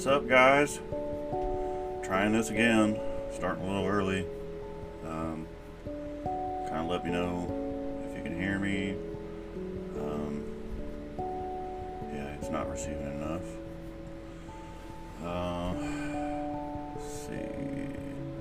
[0.00, 0.80] What's up, guys?
[2.02, 2.98] Trying this again.
[3.34, 4.26] Starting a little early.
[5.06, 5.46] Um,
[5.84, 8.96] kind of let me know if you can hear me.
[9.98, 10.42] Um,
[12.14, 13.42] yeah, it's not receiving enough.
[15.22, 15.74] Uh,
[16.94, 17.36] let's see.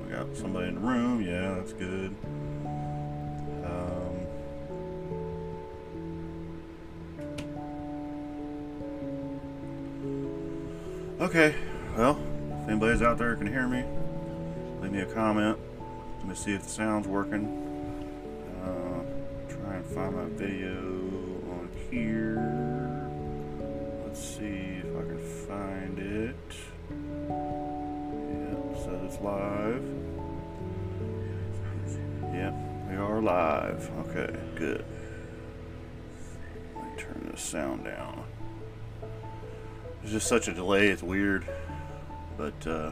[0.01, 1.21] We got somebody in the room.
[1.21, 2.15] Yeah, that's good.
[11.19, 11.55] Okay,
[11.97, 12.17] well,
[12.63, 13.83] if anybody's out there can hear me,
[14.81, 15.57] leave me a comment.
[16.19, 17.45] Let me see if the sound's working.
[18.63, 19.03] Uh,
[19.51, 20.77] try and find my video
[21.51, 22.39] on here.
[24.05, 26.35] Let's see if I can find it.
[28.29, 29.83] Yep, said it's live.
[32.33, 32.53] Yep,
[32.89, 33.89] we are live.
[34.07, 34.85] Okay, good.
[36.75, 38.23] Let me turn this sound down.
[40.01, 41.45] There's just such a delay, it's weird.
[42.37, 42.91] But, uh,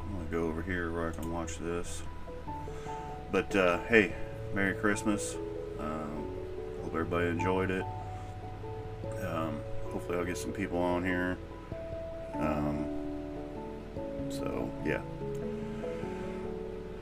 [0.00, 2.02] I'm gonna go over here where I can watch this.
[3.30, 4.14] But, uh, hey,
[4.54, 5.36] Merry Christmas.
[5.78, 6.36] Um,
[6.82, 7.84] hope everybody enjoyed it.
[9.26, 9.60] Um,
[9.90, 11.36] hopefully, I'll get some people on here.
[12.34, 12.86] Um,
[14.30, 15.02] so, yeah.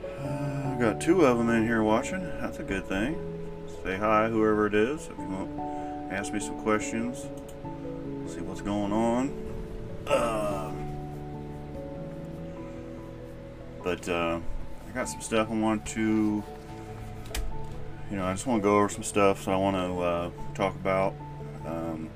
[0.04, 2.20] Uh, I got two of them in here watching.
[2.40, 3.16] That's a good thing.
[3.84, 5.08] Say hi, whoever it is.
[5.08, 7.26] If you want, ask me some questions.
[8.64, 9.28] Going on.
[10.06, 10.92] Um,
[13.82, 14.38] but uh,
[14.88, 16.44] I got some stuff I want to,
[18.10, 20.30] you know, I just want to go over some stuff so I want to uh,
[20.54, 21.14] talk about.
[21.66, 22.08] Um,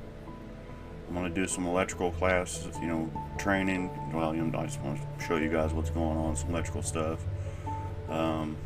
[1.09, 3.91] I'm going to do some electrical classes, you know, training.
[4.13, 6.83] Well, you know, I just want to show you guys what's going on, some electrical
[6.83, 7.25] stuff.
[8.09, 8.57] Um,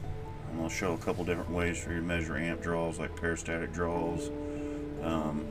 [0.51, 3.15] I'm going to show a couple different ways for you to measure amp draws, like
[3.17, 4.31] parasitic draws.
[5.03, 5.47] Um,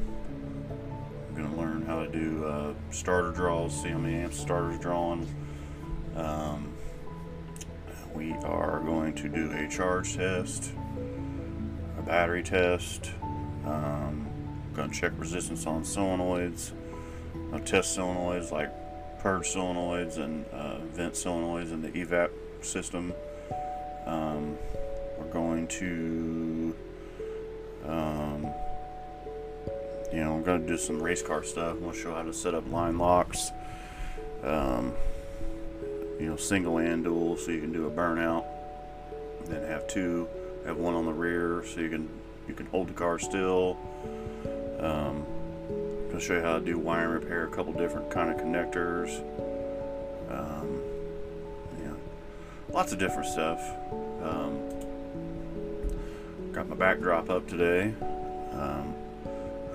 [1.39, 5.27] going to learn how to do uh, starter draws, see how many amps starters drawing.
[6.15, 6.73] Um,
[8.13, 10.73] we are going to do a charge test,
[11.97, 13.11] a battery test.
[13.65, 14.27] Um,
[14.73, 16.71] going to check resistance on solenoids.
[17.53, 18.69] I'll test solenoids like
[19.19, 23.13] purge solenoids and uh, vent solenoids in the evap system.
[24.05, 24.57] Um,
[25.17, 26.75] we're going to,
[27.85, 28.47] um,
[30.11, 31.73] you know, we're going to do some race car stuff.
[31.73, 33.51] I'm going to show how to set up line locks.
[34.43, 34.93] Um,
[36.19, 38.45] you know, single and dual, so you can do a burnout.
[39.45, 40.27] Then have two,
[40.65, 42.09] have one on the rear, so you can
[42.47, 43.77] you can hold the car still.
[44.79, 45.25] Um,
[46.13, 49.19] I'll show you how to do wiring repair, a couple different kind of connectors.
[50.29, 50.81] Um,
[51.81, 51.93] yeah,
[52.73, 53.61] lots of different stuff.
[54.21, 54.59] Um,
[56.51, 57.93] got my backdrop up today.
[58.51, 58.93] Um,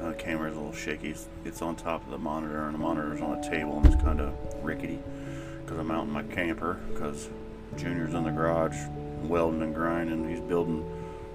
[0.04, 1.14] uh, camera's a little shaky.
[1.44, 4.20] It's, on top of the monitor, and the monitor's on a table, and it's kind
[4.20, 4.98] of rickety
[5.64, 6.80] because I'm out in my camper.
[6.92, 7.28] Because
[7.76, 8.76] Junior's in the garage
[9.22, 10.28] welding and grinding.
[10.28, 10.84] He's building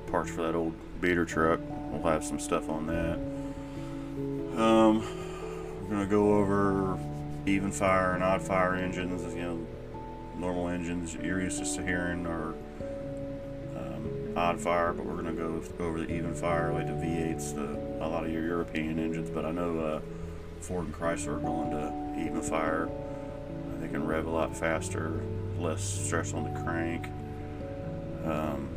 [0.07, 1.59] parts for that old beater truck.
[1.91, 3.15] We'll have some stuff on that.
[4.61, 5.01] Um,
[5.83, 6.97] we're gonna go over
[7.45, 9.33] even fire and odd fire engines.
[9.33, 9.67] You know,
[10.37, 12.53] normal engines you're used to hearing are
[13.75, 17.88] um, odd fire, but we're gonna go over the even fire, like the V8s, the
[17.99, 19.29] a lot of your European engines.
[19.29, 20.01] But I know uh,
[20.61, 22.89] Ford and Chrysler are going to even fire.
[23.79, 25.21] They can rev a lot faster,
[25.57, 27.07] less stress on the crank.
[28.25, 28.69] Um,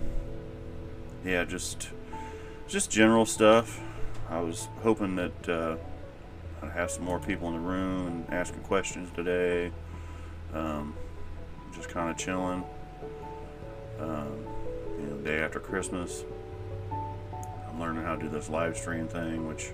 [1.25, 1.89] yeah, just
[2.69, 3.81] just general stuff.
[4.31, 5.77] I was hoping that uh,
[6.63, 9.73] I'd have some more people in the room and asking questions today.
[10.55, 10.95] Um,
[11.75, 12.65] just kind of chilling.
[13.99, 14.47] Um,
[14.99, 16.25] you know, day after Christmas.
[17.73, 19.71] I'm learning how to do this live stream thing, which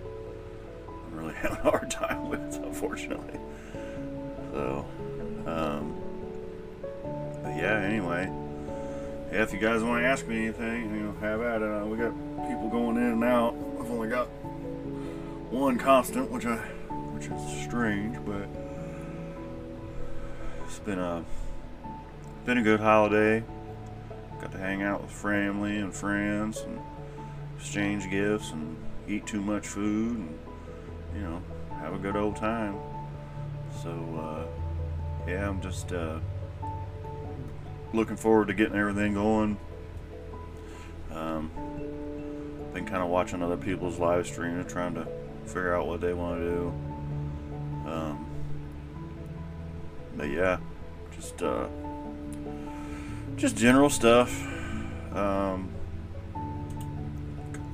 [0.89, 3.41] I'm really having a hard time with, unfortunately.
[4.53, 4.87] So,
[5.47, 5.97] um,
[7.43, 8.31] but yeah, anyway.
[9.33, 11.69] Yeah, if you guys want to ask me anything, you know, have at it.
[11.69, 12.13] Uh, we got
[12.49, 13.55] people going in and out.
[13.79, 14.27] I've only got
[15.51, 18.49] one constant, which I, which is strange, but
[20.65, 21.25] it's been a,
[22.47, 23.45] been a good holiday.
[24.41, 26.81] Got to hang out with family and friends and
[27.59, 28.77] exchange gifts and
[29.09, 30.39] eat too much food and
[31.15, 31.43] you know
[31.81, 32.77] have a good old time.
[33.83, 36.19] So uh, yeah, I'm just uh,
[37.93, 39.59] looking forward to getting everything going.
[41.13, 41.51] Um,
[42.73, 45.07] been kind of watching other people's live stream and trying to
[45.47, 46.69] figure out what they want to do.
[47.87, 48.27] Um,
[50.17, 50.59] but yeah,
[51.17, 51.67] just uh,
[53.37, 54.31] just general stuff.
[55.13, 55.71] Um,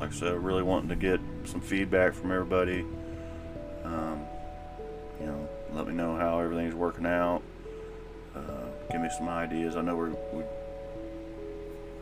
[0.05, 2.85] like I said, really wanting to get some feedback from everybody.
[3.85, 4.21] Um,
[5.19, 7.41] you know, let me know how everything's working out.
[8.37, 9.77] Uh, give me some ideas.
[9.77, 10.43] I know we're, we,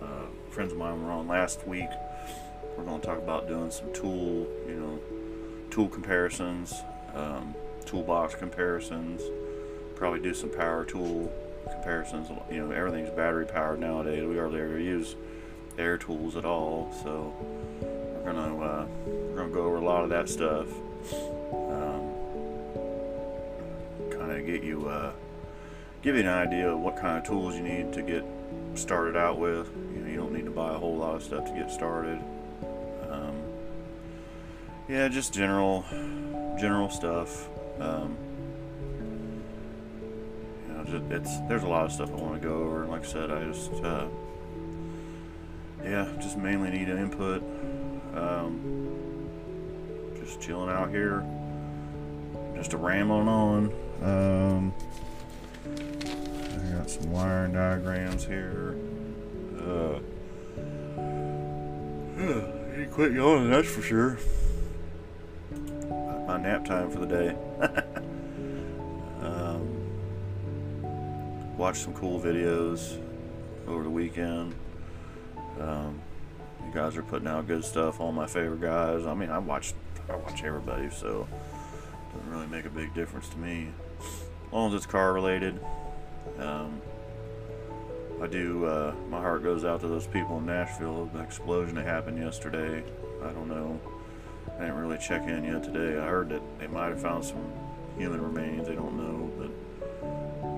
[0.02, 1.90] uh, friends of mine were on last week.
[2.76, 4.98] We're going to talk about doing some tool, you know,
[5.70, 6.74] tool comparisons,
[7.14, 7.54] um,
[7.86, 9.22] toolbox comparisons.
[9.94, 11.32] Probably do some power tool
[11.70, 12.30] comparisons.
[12.50, 14.24] You know, everything's battery powered nowadays.
[14.26, 15.14] We hardly ever use
[15.78, 16.92] air tools at all.
[17.02, 17.32] So
[18.24, 20.66] we're gonna uh, we're gonna go over a lot of that stuff.
[21.52, 22.12] Um,
[24.10, 25.12] kind of get you uh,
[26.02, 28.24] give you an idea of what kind of tools you need to get
[28.74, 29.68] started out with.
[29.94, 32.18] You know, you don't need to buy a whole lot of stuff to get started.
[33.10, 33.34] Um,
[34.88, 35.84] yeah, just general
[36.58, 37.48] general stuff.
[37.80, 38.16] Um,
[40.68, 42.86] you know, it's there's a lot of stuff I want to go over.
[42.86, 44.06] Like I said, I just uh,
[45.84, 47.42] yeah, just mainly need an input.
[48.14, 49.30] Um,
[50.20, 51.24] just chilling out here,
[52.54, 53.72] just a rambling on.
[54.02, 54.74] Um,
[55.66, 58.76] I got some wiring diagrams here.
[59.58, 59.98] Uh,
[62.18, 64.18] yeah, quit yawning, that's for sure.
[66.26, 67.36] My nap time for the day.
[69.26, 69.68] um,
[71.56, 72.98] watch some cool videos
[73.66, 74.54] over the weekend.
[75.60, 76.00] Um,
[76.64, 78.00] you guys are putting out good stuff.
[78.00, 79.06] All my favorite guys.
[79.06, 79.74] I mean, I watch,
[80.08, 83.68] I watch everybody, so it doesn't really make a big difference to me,
[84.00, 85.58] as long as it's car related.
[86.38, 86.80] Um,
[88.22, 88.64] I do.
[88.66, 91.06] Uh, my heart goes out to those people in Nashville.
[91.12, 92.84] The explosion that happened yesterday.
[93.22, 93.80] I don't know.
[94.56, 95.98] I didn't really check in yet today.
[95.98, 97.42] I heard that they might have found some
[97.98, 98.68] human remains.
[98.68, 99.50] They don't know, but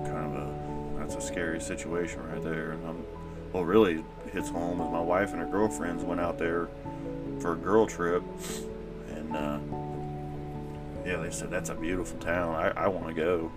[0.05, 2.71] kind of a that's a scary situation right there.
[2.71, 3.05] And I'm,
[3.55, 4.03] what really
[4.33, 6.67] hits home is my wife and her girlfriends went out there
[7.39, 8.21] for a girl trip,
[9.11, 9.59] and uh,
[11.05, 12.53] yeah, they said that's a beautiful town.
[12.53, 13.49] I, I want to go.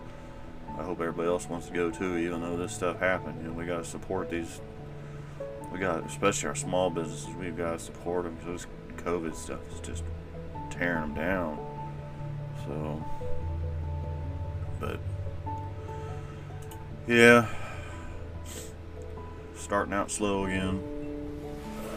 [0.79, 3.43] I hope everybody else wants to go too, even though this stuff happened.
[3.43, 4.61] You know, we got to support these.
[5.73, 8.69] We got, especially our small businesses, we've got to support them because
[8.99, 10.05] COVID stuff is just
[10.71, 11.59] tearing them down.
[12.65, 13.05] So,
[14.79, 15.01] but
[17.09, 17.49] yeah,
[19.69, 20.83] starting out slow again.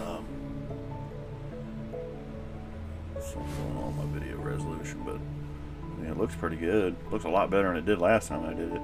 [0.03, 0.25] Um,
[3.15, 5.17] something going on my video resolution, but
[6.03, 6.97] yeah, it looks pretty good.
[7.11, 8.81] Looks a lot better than it did last time I did it.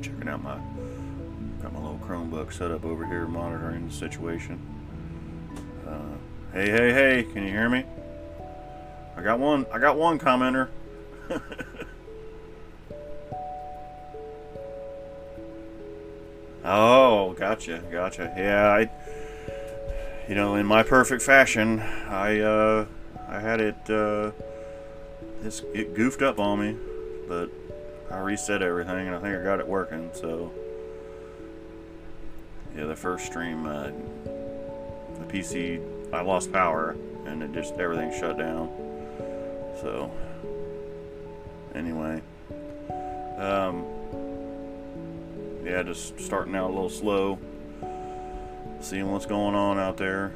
[0.00, 0.58] Checking out my
[1.60, 4.58] got my little Chromebook set up over here, monitoring the situation.
[5.86, 6.16] Uh,
[6.54, 7.22] hey, hey, hey!
[7.34, 7.84] Can you hear me?
[9.14, 9.66] I got one.
[9.70, 10.70] I got one commenter.
[16.74, 18.32] oh, gotcha, gotcha.
[18.36, 18.90] Yeah, I.
[20.28, 22.86] You know, in my perfect fashion, I uh,
[23.28, 23.90] I had it.
[23.90, 24.30] Uh,
[25.44, 26.76] it's, it goofed up on me,
[27.26, 27.50] but
[28.10, 30.10] I reset everything and I think I got it working.
[30.12, 30.52] So
[32.76, 33.90] yeah, the first stream, uh,
[35.18, 35.82] the PC,
[36.12, 38.68] I lost power and it just everything shut down.
[39.80, 40.10] So
[41.74, 42.22] anyway,
[43.38, 43.84] um,
[45.64, 47.38] yeah, just starting out a little slow,
[48.80, 50.32] seeing what's going on out there,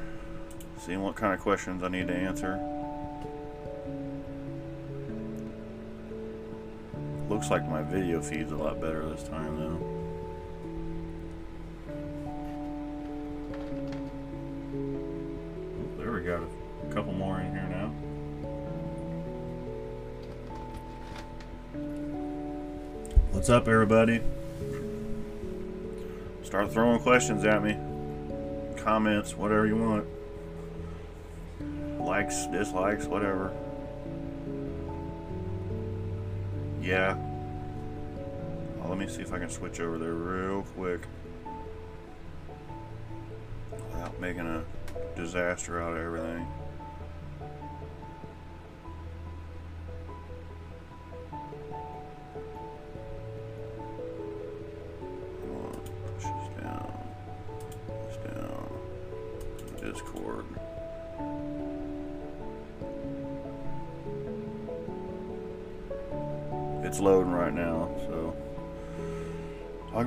[0.79, 2.59] seeing what kind of questions I need to answer.
[7.29, 9.97] Looks like my video feed's a lot better this time though.
[15.75, 17.91] Oh, there we got a couple more in here now.
[23.33, 24.21] What's up everybody?
[26.47, 27.77] Start throwing questions at me.
[28.77, 30.07] Comments, whatever you want.
[31.99, 33.51] Likes, dislikes, whatever.
[36.81, 37.17] Yeah.
[38.81, 41.01] Oh, let me see if I can switch over there real quick.
[43.69, 44.63] Without making a
[45.17, 46.47] disaster out of everything.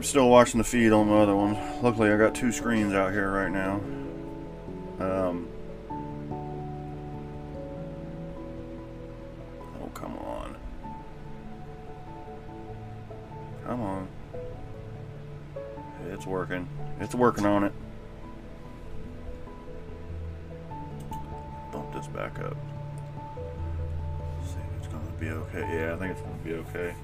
[0.01, 1.59] I'm still watching the feed on the other one.
[1.83, 3.75] Luckily, I got two screens out here right now.
[4.99, 5.47] Um,
[9.79, 10.57] oh, come on.
[13.67, 14.09] Come on.
[16.09, 16.67] It's working.
[17.01, 17.73] It's working on it.
[21.73, 22.57] Bump this back up.
[24.39, 25.61] Let's see if it's gonna be okay.
[25.61, 26.95] Yeah, I think it's gonna be okay.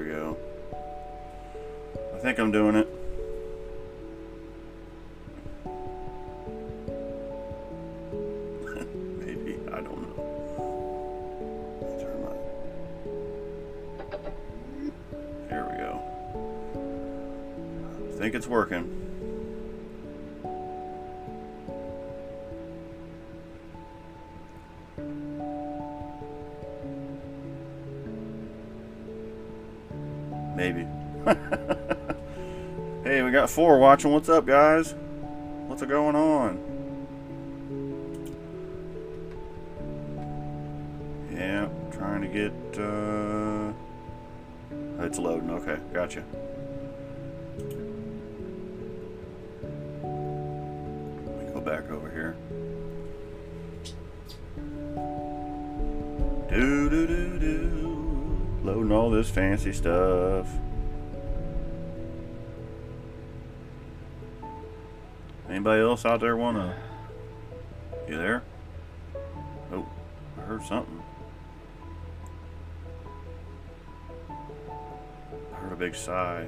[0.00, 0.36] We go.
[2.14, 2.88] I think I'm doing it.
[9.18, 9.58] Maybe.
[9.70, 10.14] I don't know.
[12.00, 12.32] Turn my...
[15.50, 15.92] We go.
[18.08, 18.99] I think it's working.
[33.50, 34.12] four watching.
[34.12, 34.94] What's up, guys?
[35.66, 36.56] What's going on?
[41.32, 42.52] Yeah, trying to get...
[42.78, 43.72] Uh...
[45.04, 45.50] It's loading.
[45.50, 46.22] Okay, gotcha.
[51.24, 52.36] Let me go back over here.
[56.50, 58.48] Do, do, do, do.
[58.62, 60.46] Loading all this fancy stuff.
[65.60, 66.74] Anybody else out there wanna?
[68.08, 68.42] You there?
[69.70, 69.86] Oh,
[70.38, 71.02] I heard something.
[74.30, 76.46] I heard a big sigh.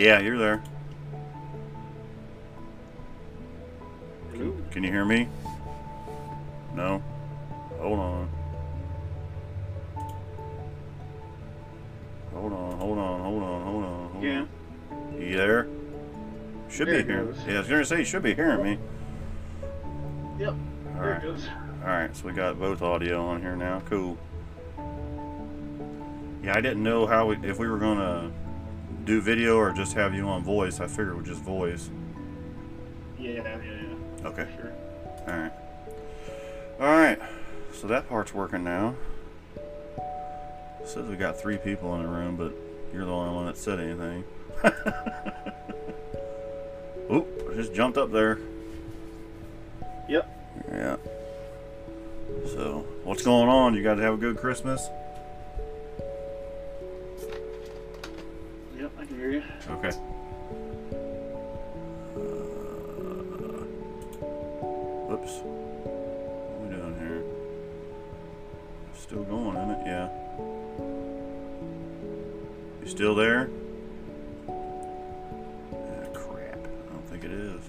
[0.00, 0.62] Yeah, you're there.
[4.32, 4.56] Hello?
[4.70, 5.28] Can you hear me?
[6.74, 7.02] No?
[7.78, 8.28] Hold on.
[12.32, 14.10] Hold on, hold on, hold on, hold on.
[14.12, 14.46] Hold Yeah.
[14.90, 15.20] On.
[15.20, 15.68] You there?
[16.70, 17.34] Should There be hearing.
[17.46, 18.78] Yeah, I was gonna say you should be hearing me.
[20.38, 20.54] Yep.
[20.94, 21.22] All there right.
[21.22, 21.46] it goes.
[21.82, 23.82] All right, so we got both audio on here now.
[23.90, 24.16] Cool.
[26.42, 28.32] Yeah, I didn't know how we, if we were gonna
[29.10, 30.78] do video or just have you on voice.
[30.78, 31.90] I figured we'd just voice.
[33.18, 34.28] Yeah, yeah, yeah.
[34.28, 34.46] Okay.
[34.54, 34.72] Sure.
[35.26, 35.52] All right.
[36.78, 37.18] All right.
[37.72, 38.94] So that part's working now.
[40.84, 42.54] says we got three people in the room, but
[42.94, 44.22] you're the only one that said anything.
[47.12, 47.56] Oop!
[47.56, 48.38] Just jumped up there.
[50.08, 50.68] Yep.
[50.70, 50.96] Yeah.
[52.46, 53.74] So, what's going on?
[53.74, 54.88] You guys have a good Christmas?
[59.20, 59.42] Hear you.
[59.70, 59.90] Okay.
[62.16, 62.20] Uh,
[65.08, 65.40] whoops.
[65.44, 67.22] What are we doing here?
[68.94, 69.86] Still going, isn't it?
[69.86, 70.08] Yeah.
[72.82, 73.50] You still there?
[74.48, 76.54] Ah, crap.
[76.56, 77.60] I don't think it is.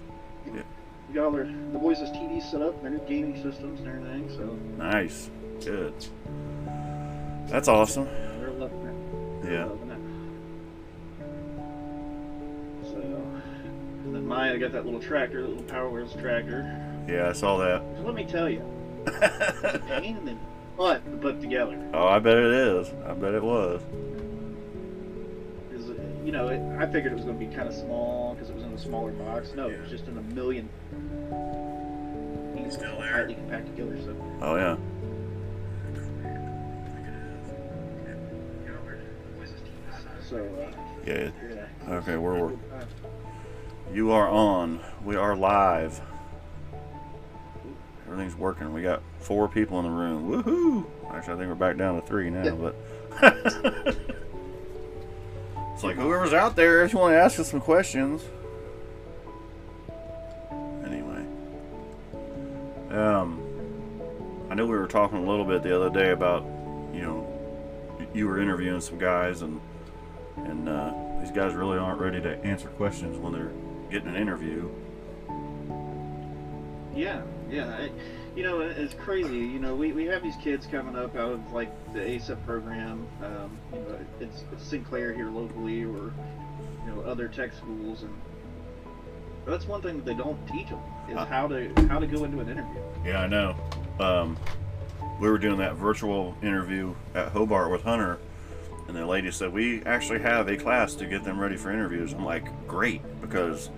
[1.10, 1.44] We got all the
[1.78, 5.30] boys' TVs set up, their new gaming systems and everything, so Nice.
[5.64, 5.94] Good.
[7.50, 8.06] That's awesome.
[8.40, 9.44] they're loving it.
[9.44, 9.68] They're Yeah.
[14.32, 16.62] Mine I got that little tractor, that little Power Wheels tractor.
[17.08, 17.82] Yeah, I saw that.
[17.98, 18.64] So let me tell you,
[19.06, 20.38] it's a pain in the
[20.78, 21.78] butt to put together.
[21.94, 22.88] oh, I bet it is.
[23.06, 23.82] I bet it was.
[26.24, 28.56] You know, it, I figured it was going to be kind of small because it
[28.56, 29.54] was in a smaller box.
[29.56, 30.70] No, it was just in a million.
[32.56, 33.12] pieces, Still there?
[33.18, 33.98] Tightly compact together.
[34.06, 34.78] So Oh, yeah.
[40.30, 40.72] So, uh,
[41.06, 41.32] Yeah.
[41.50, 41.96] yeah.
[41.96, 42.58] Okay, we're, we're
[43.94, 44.80] You are on.
[45.04, 46.02] We are live.
[48.06, 48.74] Everything's working.
[48.74, 50.30] We got four people in the room.
[50.30, 50.86] Woohoo!
[51.14, 52.76] Actually, I think we're back down to three now, but.
[55.74, 58.24] it's like whoever's out there, if you want to ask us some questions.
[60.86, 61.26] Anyway.
[62.92, 63.42] Um.
[64.50, 66.44] I know we were talking a little bit the other day about,
[66.94, 67.28] you know,
[68.14, 69.62] you were interviewing some guys and
[70.38, 73.52] and uh, these guys really aren't ready to answer questions when they're
[73.92, 74.70] getting an interview.
[76.96, 77.76] Yeah, yeah.
[77.78, 77.92] I,
[78.36, 79.38] you know, it's crazy.
[79.38, 83.06] You know, we, we have these kids coming up out of like the ASAP program.
[83.24, 86.12] Um, you know, it's, it's Sinclair here locally, or
[86.86, 88.14] you know, other tech schools, and
[89.46, 90.80] that's one thing that they don't teach them
[91.10, 91.26] is Uh.
[91.26, 92.82] how to how to go into an interview.
[93.06, 93.56] Yeah, I know.
[94.00, 94.38] Um,
[95.20, 98.18] we were doing that virtual interview at Hobart with Hunter,
[98.88, 102.14] and the lady said we actually have a class to get them ready for interviews.
[102.14, 103.70] I'm like, great, because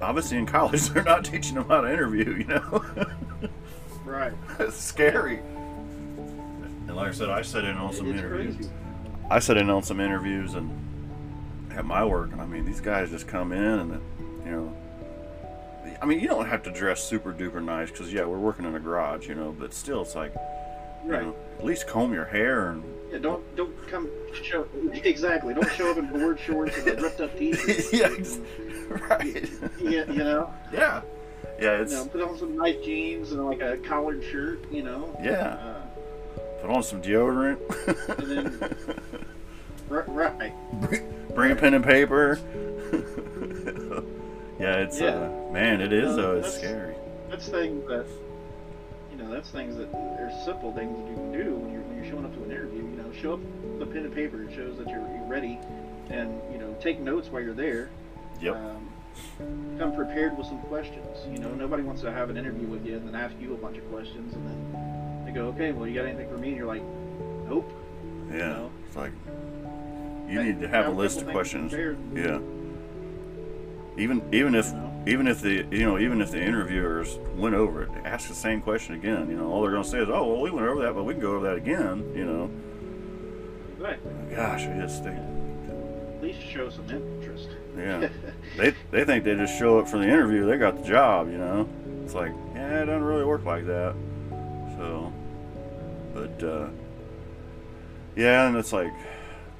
[0.00, 2.36] obviously in college they're not teaching them how to interview.
[2.36, 2.84] You know,
[4.04, 4.32] Right.
[4.58, 5.38] it's scary.
[6.86, 8.56] And like I said, I sat in on some interviews.
[8.56, 8.70] crazy.
[9.30, 10.70] I sat in on some interviews and
[11.72, 14.00] at my work, and I mean, these guys just come in and,
[14.44, 14.76] you know,
[16.00, 18.74] I mean, you don't have to dress super duper nice because, yeah, we're working in
[18.74, 20.34] a garage, you know, but still, it's like,
[21.04, 24.08] you know, at least comb your hair and, Yeah, don't don't come
[24.42, 25.54] show exactly.
[25.54, 27.92] Don't show up in board shorts and a ripped up t-shirt.
[27.92, 28.08] yeah,
[29.08, 29.48] right.
[29.80, 31.00] Yeah, you know, yeah.
[31.60, 34.64] Yeah, it's, you know, put on some nice jeans and like a collared shirt.
[34.72, 35.16] You know.
[35.22, 35.30] yeah.
[35.60, 35.80] Uh,
[36.60, 37.58] Put on some deodorant.
[38.18, 38.60] And
[39.88, 40.52] ri- right.
[41.34, 42.40] Bring a pen and paper.
[44.58, 45.10] yeah, it's, Yeah.
[45.10, 46.36] uh, man, it is, No, though.
[46.38, 46.94] It's scary.
[47.30, 48.06] That's things that
[49.12, 49.30] you know.
[49.30, 52.24] That's things that are simple things that you can do when you're when you're showing
[52.24, 52.83] up to an interview.
[53.14, 54.42] You show up with a pen and paper.
[54.42, 55.58] It shows that you're, you're ready,
[56.10, 57.90] and you know, take notes while you're there.
[58.40, 58.56] Yep.
[58.56, 58.88] Um,
[59.78, 61.18] come prepared with some questions.
[61.30, 63.56] You know, nobody wants to have an interview with you and then ask you a
[63.56, 66.56] bunch of questions, and then they go, "Okay, well, you got anything for me?" And
[66.56, 66.82] you're like,
[67.48, 67.70] "Nope."
[68.30, 68.48] Yeah.
[68.48, 68.70] know?
[68.88, 69.12] It's like,
[70.28, 71.72] you need to have a list of questions.
[71.72, 72.40] Yeah.
[73.96, 74.72] Even even if
[75.06, 78.60] even if the you know even if the interviewers went over it, ask the same
[78.60, 79.30] question again.
[79.30, 81.14] You know, all they're gonna say is, "Oh, well, we went over that, but we
[81.14, 82.50] can go over that again." You know.
[83.84, 84.30] Right.
[84.34, 87.50] Gosh, I just they, At least show some interest.
[87.76, 88.08] yeah,
[88.56, 91.30] they they think they just show up for the interview, they got the job.
[91.30, 91.68] You know,
[92.02, 93.94] it's like, yeah, it doesn't really work like that.
[94.78, 95.12] So,
[96.14, 96.68] but uh,
[98.16, 98.94] yeah, and it's like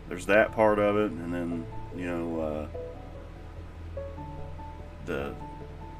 [0.08, 2.40] there's that part of it, and then you know.
[2.40, 2.66] Uh,
[5.04, 5.34] the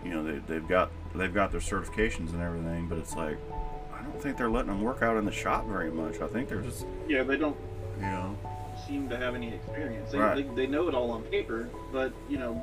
[0.03, 3.37] you know they, they've got they've got their certifications and everything but it's like
[3.93, 6.49] i don't think they're letting them work out in the shop very much i think
[6.49, 7.55] they're just yeah, they don't
[8.87, 10.13] seem to have any experience.
[10.13, 10.37] They, Right.
[10.55, 12.63] they, they know it all on paper, but you know,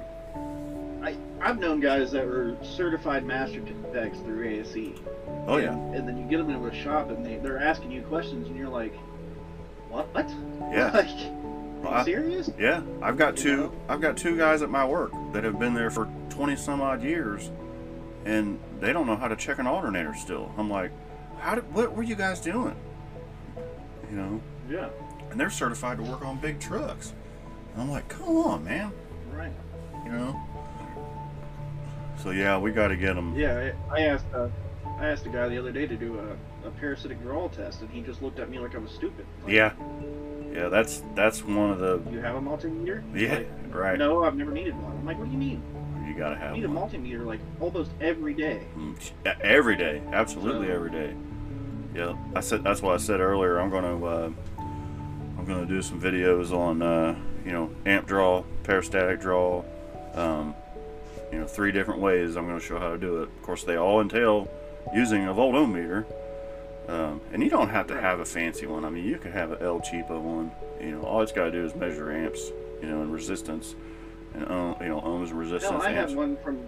[1.03, 3.61] I I've known guys that were certified master
[3.93, 4.99] techs through ASE.
[5.47, 7.91] oh and, yeah And then you get them into a shop and they they're asking
[7.91, 8.93] you questions and you're like,
[9.89, 10.07] what?
[10.13, 10.29] what?
[10.71, 10.91] Yeah.
[10.93, 11.07] Like,
[11.83, 12.51] Well, are you I- serious?
[12.59, 13.71] yeah i've got You two know?
[13.89, 17.01] i've got two guys at my work that have been there for 20 some odd
[17.03, 17.49] years
[18.23, 20.91] and they don't know how to check an alternator still i'm like
[21.39, 22.75] how did what were you guys doing
[24.11, 24.89] you know Yeah.
[25.31, 27.13] And they're certified to work on big trucks
[27.77, 28.91] i'm like come on man
[29.33, 29.51] Right.
[30.05, 30.39] you know
[32.17, 33.71] so yeah we got to get them Yeah.
[33.89, 34.47] I, asked uh,
[34.99, 37.89] I asked a guy the other day to do a, a parasitic drawl test, and
[37.89, 39.25] he just looked at me like I was stupid.
[39.43, 39.73] Like, Yeah,
[40.53, 43.01] yeah, that's that's one of the You have a multimeter?
[43.15, 43.97] yeah Like, right.
[43.97, 44.91] No, I've never needed one.
[44.91, 45.63] I'm like, what do you mean?
[46.07, 48.67] You gotta have need a multimeter like almost every day.
[48.77, 48.95] Mm,
[49.41, 51.15] every day, absolutely So- every day.
[51.95, 53.57] Yeah, I said that's what I said earlier.
[53.59, 54.29] I'm gonna uh,
[55.41, 59.63] I'm gonna do some videos on uh, you know amp draw, parasitic draw,
[60.13, 60.53] um,
[61.31, 62.35] you know three different ways.
[62.35, 63.29] I'm gonna show how to do it.
[63.29, 64.47] Of course, they all entail
[64.93, 66.05] using a volt voltometer.
[66.87, 68.85] Um, and you don't have to have a fancy one.
[68.85, 70.51] I mean, you could have an El Cheapo one.
[70.79, 73.73] You know, all it's got to do is measure amps, you know, and resistance,
[74.35, 75.71] and ohm, you know, ohms and resistance.
[75.71, 76.11] No, I amps.
[76.11, 76.59] had one from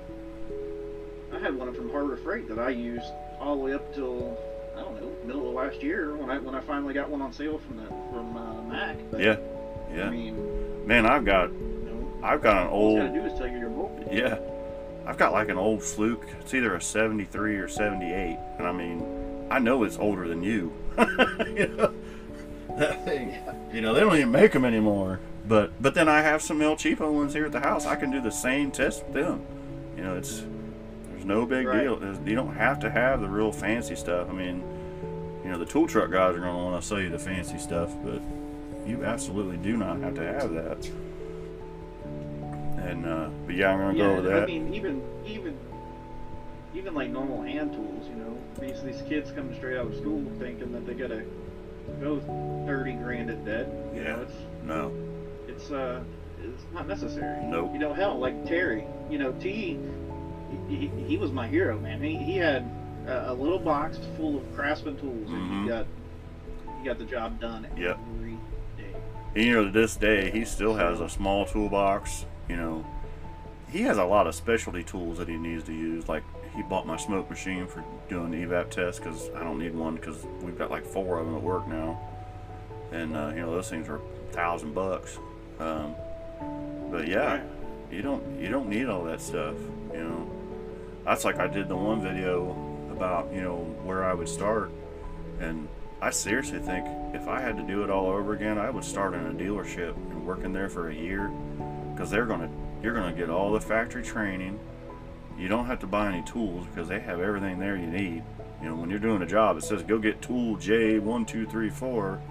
[1.32, 3.06] I had one from Harbor Freight that I used
[3.40, 4.36] all the way up till
[4.76, 7.34] I don't know middle of last year when I when I finally got one on
[7.34, 8.96] sale from the from uh, Mac.
[9.12, 9.38] But, Yeah,
[9.92, 10.10] I yeah.
[10.10, 13.38] mean, Man, I've got you know, I've got an all you old gotta do is
[13.40, 13.74] tell you your
[14.12, 14.38] yeah,
[15.08, 16.26] I've got like an old Fluke.
[16.42, 20.74] It's either a '73 or '78, and I mean, I know it's older than you.
[20.98, 21.94] you know,
[22.78, 23.36] that thing.
[23.74, 25.20] You know, they don't even make them anymore.
[25.48, 27.86] But but then I have some El Cheapo ones here at the house.
[27.86, 29.42] I can do the same test with them.
[29.98, 30.44] You know, it's
[31.12, 31.82] there's no big Right.
[31.84, 31.96] deal.
[31.98, 34.30] There's- you don't have to have the real fancy stuff.
[34.30, 34.64] I mean,
[35.44, 37.58] you know, the tool truck guys are going to want to sell you the fancy
[37.58, 38.22] stuff, but
[38.86, 40.90] you absolutely do not have to have that.
[42.78, 44.44] And uh, but yeah, I'm going to Yeah, go with that.
[44.44, 45.58] I mean, even even
[46.74, 50.24] even like normal hand tools, you know, these these kids coming straight out of school
[50.40, 51.24] thinking that they gotta
[52.02, 52.20] go
[52.66, 53.72] thirty grand at dead.
[53.96, 54.16] You Yeah.
[54.16, 54.92] know, it's no,
[55.48, 56.04] it's uh
[56.42, 57.44] it's not necessary.
[57.46, 57.72] Nope.
[57.74, 59.80] You know, hell, like Terry, you know, T,
[60.68, 62.02] he, he, he was my hero, man.
[62.02, 62.70] He he had
[63.08, 65.64] a, a little box full of craftsman tools, and Mhm.
[65.64, 65.86] you got
[66.80, 67.98] you got the job done Yep.
[68.18, 68.38] every
[69.36, 72.26] you know, to this day, he still has a small toolbox.
[72.48, 72.86] You know,
[73.70, 76.08] he has a lot of specialty tools that he needs to use.
[76.08, 76.24] Like
[76.56, 79.96] he bought my smoke machine for doing the evap test because I don't need one
[79.96, 82.00] because we've got like four of them at work now,
[82.92, 85.18] and uh, you know those things are a thousand bucks.
[85.60, 85.96] Um,
[86.92, 87.42] but yeah,
[87.92, 89.56] you don't you don't need all that stuff.
[89.92, 90.32] You know,
[91.06, 92.52] that's like I did the one video
[92.92, 94.70] about you know where I would start,
[95.40, 95.68] and
[96.04, 99.14] I seriously think if I had to do it all over again, I would start
[99.14, 101.32] in a dealership and work in there for a year,
[101.94, 102.50] because they're gonna
[102.82, 104.60] you're gonna get all the factory training.
[105.38, 108.22] You don't have to buy any tools because they have everything there you need.
[108.62, 111.46] You know, when you're doing a job, it says go get tool J one two
[111.48, 112.22] three four.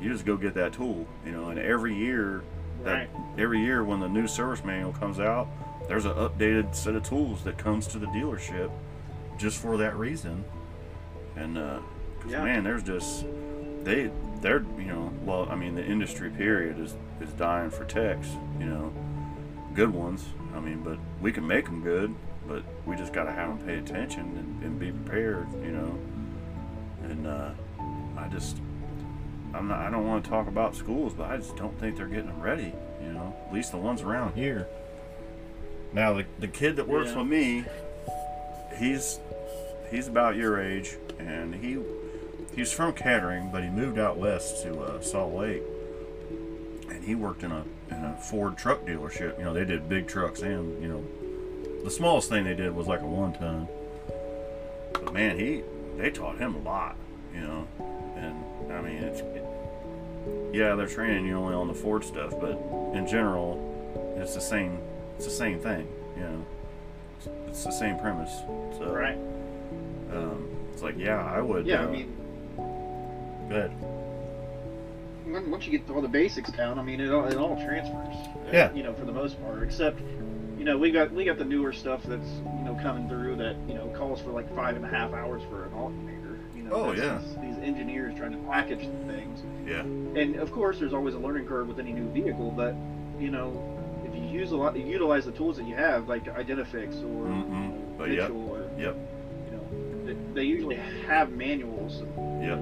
[0.00, 1.04] You just go get that tool.
[1.26, 2.44] You know, and every year,
[2.84, 3.10] that Right.
[3.36, 5.48] every year when the new service manual comes out,
[5.88, 8.70] there's an updated set of tools that comes to the dealership
[9.36, 10.44] just for that reason.
[11.34, 11.80] And uh
[12.30, 12.44] Yeah.
[12.44, 13.24] man, there's just
[13.84, 14.10] they
[14.40, 18.28] they're you know well I mean the industry period is is dying for techs.
[18.58, 18.92] You know,
[19.74, 20.24] good ones.
[20.54, 22.14] I mean, but we can make them good,
[22.46, 25.46] but we just got to have them pay attention and, and be prepared.
[25.64, 25.98] You know,
[27.04, 27.50] and uh,
[28.16, 28.58] I just
[29.54, 32.06] I'm not I don't want to talk about schools, but I just don't think they're
[32.06, 32.72] getting them ready.
[33.02, 34.66] You know, at least the ones around here.
[35.92, 37.18] Now the the kid that works Yeah.
[37.18, 37.64] with me,
[38.78, 39.18] he's
[39.90, 41.78] he's about your age, and he
[42.58, 45.62] he's from Kettering, but he moved out west to uh, Salt Lake,
[46.90, 49.38] and he worked in a in a Ford truck dealership.
[49.38, 52.86] You know, they did big trucks, and you know, the smallest thing they did was
[52.86, 53.68] like a one ton.
[54.92, 55.62] But man, he
[55.96, 56.96] they taught him a lot.
[57.34, 57.68] You know,
[58.16, 59.20] and I mean it's.
[59.20, 59.44] It,
[60.52, 62.58] yeah, they're training you only on the Ford stuff, but
[62.94, 64.78] in general, it's the same.
[65.16, 65.86] It's the same thing.
[66.16, 66.46] You know,
[67.18, 68.34] it's, it's the same premise.
[68.78, 69.16] So, Right.
[70.12, 71.66] um, it's like, yeah, I would.
[71.66, 72.17] Yeah, uh, I mean,
[73.48, 73.70] good.
[75.26, 78.14] when- once you get all the basics down, I mean, it all, it all transfers.
[78.14, 78.72] uh, Yeah.
[78.72, 80.00] You know, for the most part, except,
[80.58, 83.56] you know, we got we got the newer stuff that's you know coming through that
[83.68, 86.38] you know calls for like five and a half hours for an alternator.
[86.56, 87.18] You know, Oh, yeah.
[87.42, 89.80] These, these engineers trying to package things, Yeah.
[89.82, 92.50] and of course, there's always a learning curve with any new vehicle.
[92.50, 92.74] But
[93.20, 93.52] you know,
[94.06, 97.26] if you use a lot, you utilize the tools that you have, like Identifix or
[97.28, 97.70] Mm-hmm.
[97.98, 98.30] But yep.
[98.30, 98.96] Or Yep.
[99.50, 102.02] you know, they, they usually have manuals.
[102.40, 102.60] Yep.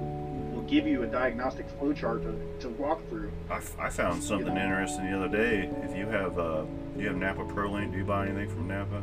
[0.66, 3.31] Give you a diagnostic flow chart to, to walk through.
[3.48, 5.70] I, f- I found something interesting the other day.
[5.85, 6.62] If you have, uh,
[6.96, 7.92] do you have Napa ProLink?
[7.92, 9.00] Do you buy anything from Napa?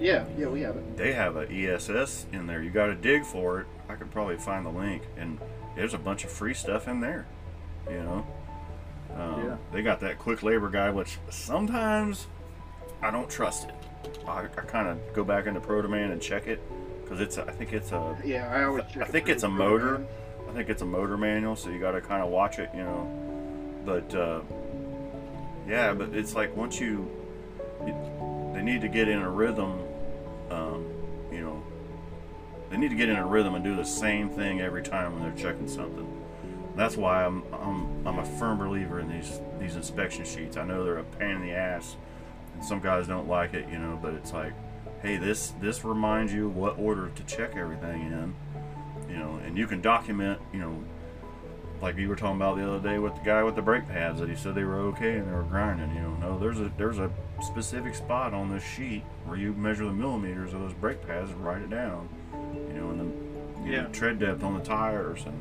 [0.00, 0.96] Yeah, yeah, we have it.
[0.96, 2.62] They have a ESS in there.
[2.62, 3.66] You got to dig for it.
[3.88, 5.38] I could probably find the link, and
[5.76, 7.26] there's a bunch of free stuff in there.
[7.88, 8.26] You know.
[9.14, 9.56] Um, Yeah.
[9.72, 12.26] They got that quick labor guy, which sometimes
[13.00, 13.74] I don't trust it.
[14.26, 16.60] I, I kind of go back into ProDemand and check it
[17.06, 17.38] because it's.
[17.38, 18.16] A, I think it's a.
[18.24, 18.84] Yeah, I always.
[19.00, 19.86] I think it's a motor.
[19.96, 20.06] program.
[20.48, 22.82] I think it's a motor manual, so you got to kind of watch it, you
[22.82, 23.10] know.
[23.84, 24.40] But uh,
[25.68, 27.08] yeah, but it's like once you,
[27.86, 29.78] you- they need to get in a rhythm.
[30.50, 30.86] Um,
[31.30, 31.62] you know,
[32.70, 35.22] they need to get in a rhythm and do the same thing every time when
[35.22, 36.10] they're checking something.
[36.74, 40.56] That's why I'm I'm I'm a firm believer in these these inspection sheets.
[40.56, 41.96] I know they're a pain in the ass,
[42.54, 43.98] and some guys don't like it, you know.
[44.00, 44.52] But it's like,
[45.02, 48.34] hey, this this reminds you what order to check everything in
[49.08, 50.82] you know, and you can document, you know,
[51.80, 54.18] like you were talking about the other day with the guy with the brake pads
[54.20, 55.94] that he said they were okay and they were grinding.
[55.94, 57.10] You know, no, there's a there's a
[57.42, 61.44] specific spot on this sheet where you measure the millimeters of those brake pads and
[61.44, 62.08] write it down.
[62.54, 65.40] You know, and the you know, tread depth on the tires and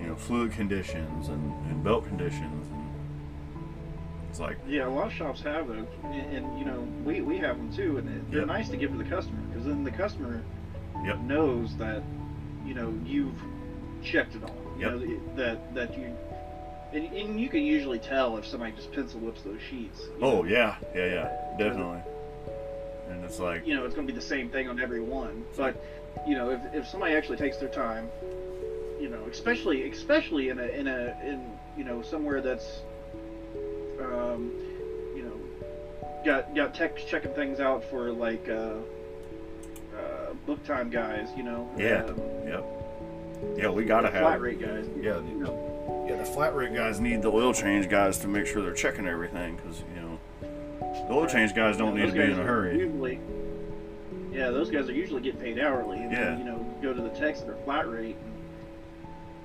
[0.00, 2.59] you know fluid conditions and, and belt conditions
[4.40, 7.56] like Yeah, a lot of shops have those, and, and you know, we, we have
[7.56, 8.48] them too, and they're Yep.
[8.48, 10.42] nice to give to the customer because then the customer
[11.04, 11.20] Yep.
[11.20, 12.02] knows that
[12.66, 13.40] you know you've
[14.02, 14.56] checked it all.
[14.76, 14.92] You Yep.
[14.92, 16.16] know that that you.
[16.92, 20.00] And, and you can usually tell if somebody just pencil whips those sheets.
[20.20, 20.44] oh know.
[20.44, 22.00] yeah yeah yeah definitely
[23.08, 25.44] and it's like you know it's going to be the same thing on every one
[25.56, 25.80] but
[26.26, 28.08] you know if, if somebody actually takes their time
[29.00, 32.82] you know especially especially in a in a in you know somewhere that's
[34.00, 34.50] um,
[35.16, 38.74] you know got got techs checking things out for like uh,
[39.96, 42.04] uh, book time guys you know Yeah.
[42.04, 42.64] um, yep
[43.56, 46.74] yeah we gotta have flat rate guys Yeah, the, you know, yeah, the flat rate
[46.74, 50.18] guys need the oil change guys to make sure they're checking everything because you know
[51.08, 52.78] the oil change guys don't know, need to be in a hurry.
[52.78, 53.18] usually
[54.32, 56.24] yeah those guys are usually getting paid hourly and Yeah.
[56.26, 58.16] then, you know go to the techs that are flat rate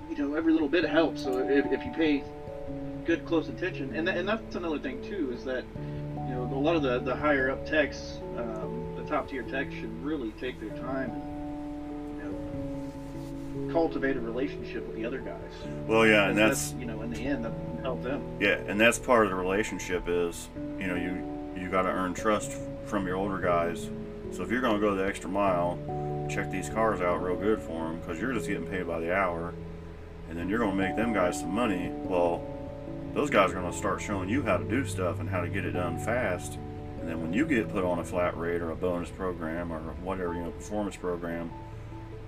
[0.10, 2.24] and, you know every little bit helps so if, if you pay
[3.06, 6.60] good close attention and, that, and that's another thing too is that you know a
[6.60, 10.60] lot of the, the higher up techs um, the top tier techs should really take
[10.60, 12.24] their time and you
[13.68, 15.39] know, cultivate a relationship with the other guys.
[15.88, 18.22] Well, yeah, and Because that's you know in the end that help them.
[18.39, 22.13] yeah, and that's part of the relationship is you know you you got to earn
[22.13, 23.89] trust from your older guys.
[24.32, 25.78] So if you're going to go the extra mile,
[26.30, 29.15] check these cars out real good for them because you're just getting paid by the
[29.15, 29.54] hour,
[30.30, 31.91] and then you're going to make them guys some money.
[31.94, 32.44] Well,
[33.15, 35.49] those guys are going to start showing you how to do stuff and how to
[35.49, 36.60] get it done fast.
[36.99, 39.80] And then when you get put on a flat rate or a bonus program or
[40.04, 41.49] whatever you know performance program,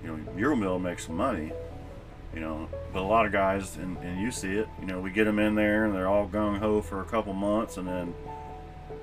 [0.02, 1.52] you know you're going to be able to make some money
[2.34, 2.68] you know.
[2.92, 5.38] But a lot of guys, and, and you see it, you know, we get them
[5.38, 8.14] in there and they're all gung ho for a couple months, and then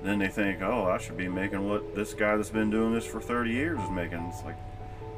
[0.02, 3.06] then they think, oh, I should be making what this guy that's been doing this
[3.06, 4.18] for 30 years is making.
[4.32, 4.56] It's like,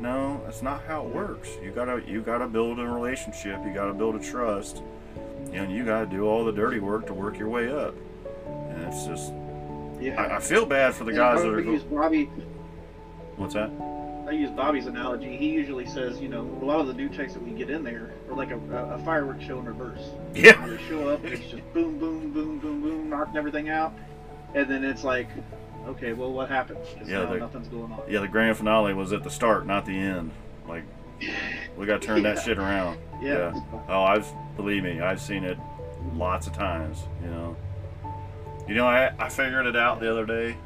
[0.00, 1.50] no, that's not how it works.
[1.62, 3.60] You gotta you gotta build a relationship.
[3.64, 4.82] You gotta build a trust,
[5.52, 7.94] and you gotta do all the dirty work to work your way up.
[8.46, 9.32] And it's just,
[10.00, 10.20] Yeah.
[10.20, 11.60] I, I feel bad for the And guys that are.
[11.60, 12.24] use Bobby.
[13.36, 13.70] What's that?
[14.28, 15.36] I use Bobby's analogy.
[15.36, 17.82] He usually says, you know, a lot of the new techs that we get in
[17.82, 18.58] there are like a,
[18.92, 20.02] a fireworks show in reverse.
[20.34, 20.66] Yeah.
[20.66, 23.94] They show up and it's just boom, boom, boom, boom, boom, knocking everything out,
[24.54, 25.28] and then it's like,
[25.86, 26.78] okay, well, what happened?
[27.06, 28.02] Yeah, they- nothing's going on.
[28.06, 30.30] Yeah, the grand finale was at the start, not the end.
[30.68, 30.82] Like,
[31.78, 32.98] we got to turn that shit around.
[33.20, 33.52] Yeah.
[33.88, 35.58] Oh, I've believe me, I've seen it
[36.14, 37.02] lots of times.
[37.22, 37.56] You know,
[38.66, 40.56] you know, I I figured it out the other day.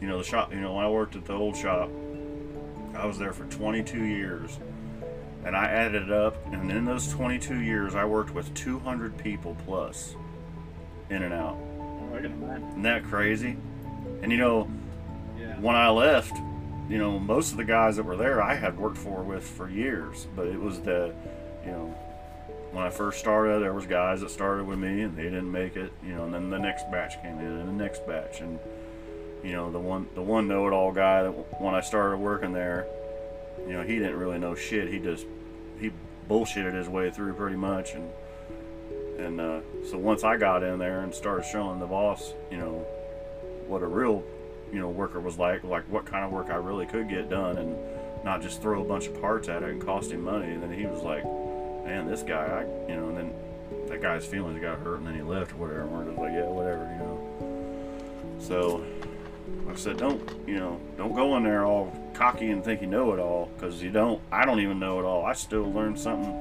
[0.00, 0.52] You know, the shop.
[0.52, 1.88] You know, when I worked at the old shop,
[2.94, 4.58] I was there for 22 years,
[5.44, 9.56] and I added it up, and in those 22 years, I worked with 200 people
[9.64, 10.14] plus,
[11.08, 11.56] in and out.
[11.56, 12.68] Oh, I can imagine.
[12.70, 13.56] Isn't that crazy?
[14.22, 14.68] And you know,
[15.38, 15.58] Yeah.
[15.60, 16.36] when I left,
[16.88, 19.68] you know, most of the guys that were there I had worked for with for
[19.68, 21.14] years, but it was the,
[21.64, 21.94] you know,
[22.72, 25.76] when I first started, there was guys that started with me and they didn't make
[25.76, 28.40] it, you know, and then the next batch came in and the next batch.
[28.40, 28.58] And
[29.44, 32.86] you know, the one the one know-it-all guy that when I started working there,
[33.66, 34.88] you know, he didn't really know shit.
[34.88, 35.26] He just
[35.78, 35.92] he
[36.28, 37.92] bullshitted his way through pretty much.
[37.92, 38.10] And
[39.18, 42.86] and uh, so once I got in there and started showing the boss, you know,
[43.66, 44.24] what a real
[44.72, 47.58] you know worker was like like what kind of work I really could get done
[47.58, 47.76] and
[48.24, 50.52] not just throw a bunch of parts at it and cost him money.
[50.52, 51.24] And then he was like
[51.84, 53.32] man this guy I you know and then
[53.88, 56.32] that guy's feelings got hurt and then he left or whatever and we're just like
[56.32, 58.84] yeah whatever you know so
[59.66, 62.86] like I said don't you know don't go in there all cocky and think you
[62.86, 65.96] know it all because you don't I don't even know it all I still learn
[65.96, 66.36] something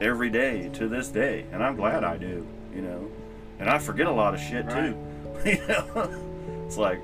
[0.00, 3.10] every day to this day and I'm glad I do you know
[3.58, 4.96] and I forget a lot of shit too
[5.44, 7.00] you know it's like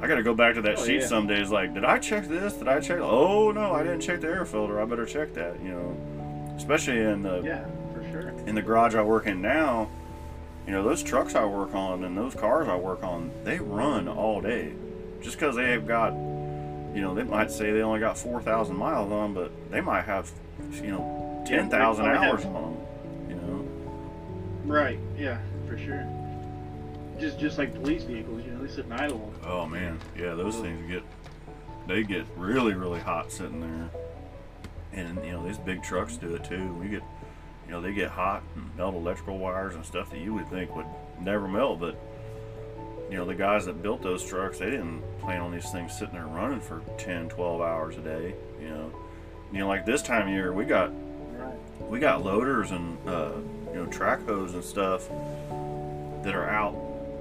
[0.00, 1.06] I got to go back to that Oh, sheet yeah.
[1.08, 1.50] some days.
[1.50, 2.52] Like, did I check this?
[2.52, 3.00] Did I check?
[3.00, 4.80] Oh no, I didn't check the air filter.
[4.80, 5.60] I better check that.
[5.60, 5.96] You know,
[6.58, 8.28] especially in the Yeah, for sure.
[8.46, 9.88] in the garage I work in now.
[10.66, 14.06] You know, those trucks I work on and those cars I work on, they run
[14.06, 14.72] all day.
[15.22, 18.76] Just because they have got, you know, they might say they only got four thousand
[18.76, 20.30] miles on, but they might have,
[20.82, 23.30] you know, Yeah, ten thousand probably hours have- on them.
[23.30, 23.64] You know.
[24.74, 24.98] Right.
[25.16, 26.04] Yeah, for sure.
[27.18, 29.32] Just just like police vehicles, you know, they sit and idle.
[29.46, 31.02] Oh man, yeah, those things get
[31.88, 33.88] they get really really hot sitting there,
[34.98, 36.72] and you know these big trucks do it too.
[36.74, 37.02] We get,
[37.66, 40.74] you know, they get hot and melt electrical wires and stuff that you would think
[40.74, 40.86] would
[41.20, 41.98] never melt, but
[43.10, 46.14] you know the guys that built those trucks, they didn't plan on these things sitting
[46.14, 48.34] there running for 10, 12 hours a day.
[48.60, 48.92] You know,
[49.52, 50.92] you know like this time of year we got
[51.80, 53.32] we got loaders and uh,
[53.72, 55.08] you know trackhoes and stuff
[56.24, 56.72] that are out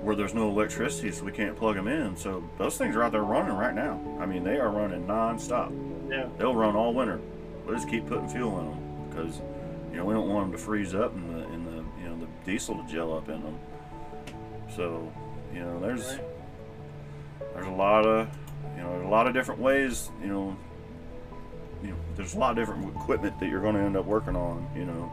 [0.02, 2.16] where there's no electricity, so we can't plug them in.
[2.16, 4.00] So those things are out there running right now.
[4.22, 5.72] I mean, they are running non-stop.
[6.10, 6.30] Yeah.
[6.38, 7.20] They'll run all winter.
[7.68, 9.42] We'll just keep putting fuel in them because
[9.92, 12.18] you know we don't want them to freeze up and the and the you know
[12.18, 13.60] the diesel to gel up in them.
[14.74, 15.12] So
[15.54, 16.18] you know there's
[17.54, 18.30] there's a lot of
[18.78, 20.56] you know a lot of different ways you know
[21.84, 24.38] you know there's a lot of different equipment that you're going to end up working
[24.38, 25.12] on you know.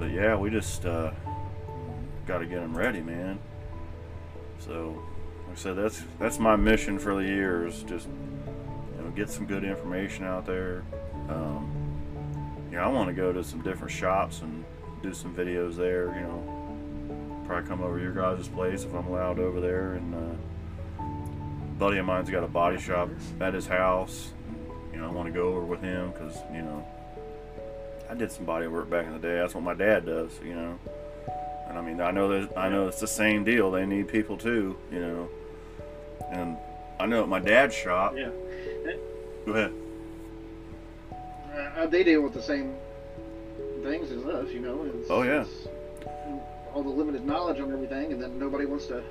[0.00, 1.12] But yeah we just uh,
[2.26, 3.38] got to get them ready man.
[4.58, 5.00] So
[5.46, 9.30] like I said that's that's my mission for the year is just you know get
[9.30, 10.82] some good information out there
[11.28, 11.70] um,
[12.70, 14.64] you know I want to go to some different shops and
[15.02, 16.52] do some videos there you know.
[17.46, 21.02] Probably come over to your guys' place if I'm allowed over there and uh,
[21.78, 23.08] buddy of mine's got a body shop
[23.40, 24.32] at his house.
[24.92, 26.86] You know I want to go over with him because you know
[28.10, 29.34] I did some body work back in the day.
[29.36, 30.78] That's what my dad does you know.
[31.68, 33.70] And I mean I know that I know it's the same deal.
[33.70, 35.28] They need people too you know.
[36.32, 36.56] And
[36.98, 38.30] I know at my dad's shop Yeah.
[39.44, 39.72] go ahead
[41.56, 42.74] Uh, they deal with the same
[43.82, 44.84] things as us, you know.
[44.84, 45.44] It's, Oh, yeah.
[46.74, 49.02] all the limited knowledge on everything, and then nobody wants to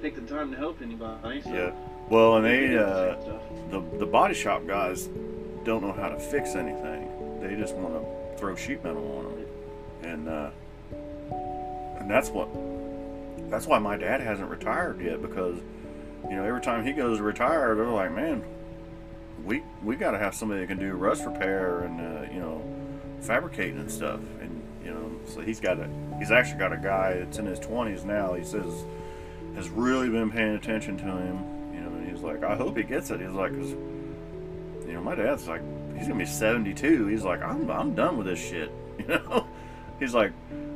[0.00, 1.42] take the time to help anybody.
[1.42, 1.70] So, Yeah.
[2.08, 5.08] Well, and they do the uh, the the body shop guys
[5.64, 7.08] don't know how to fix anything.
[7.40, 9.46] They just want to throw sheet metal on them,
[10.02, 10.50] and uh,
[12.00, 12.48] and that's what
[13.48, 15.56] that's why my dad hasn't retired yet because
[16.28, 18.42] you know every time he goes to retire, they're like, man,
[19.44, 22.62] we we got to have somebody that can do rust repair and uh, you know
[23.20, 27.18] fabricating and stuff, and you know so he's got a he's actually got a guy
[27.18, 28.34] that's in his twenties now.
[28.34, 28.84] He says
[29.54, 31.38] has really been paying attention to him.
[31.74, 33.20] You know, and he's like, I hope he gets it.
[33.20, 33.70] He's like, 'cause,
[34.86, 35.60] you know, my dad's like,
[35.96, 37.06] he's gonna be 72.
[37.06, 38.70] He's like, I'm, I'm done with this shit.
[38.98, 39.46] You know,
[39.98, 40.32] he's like,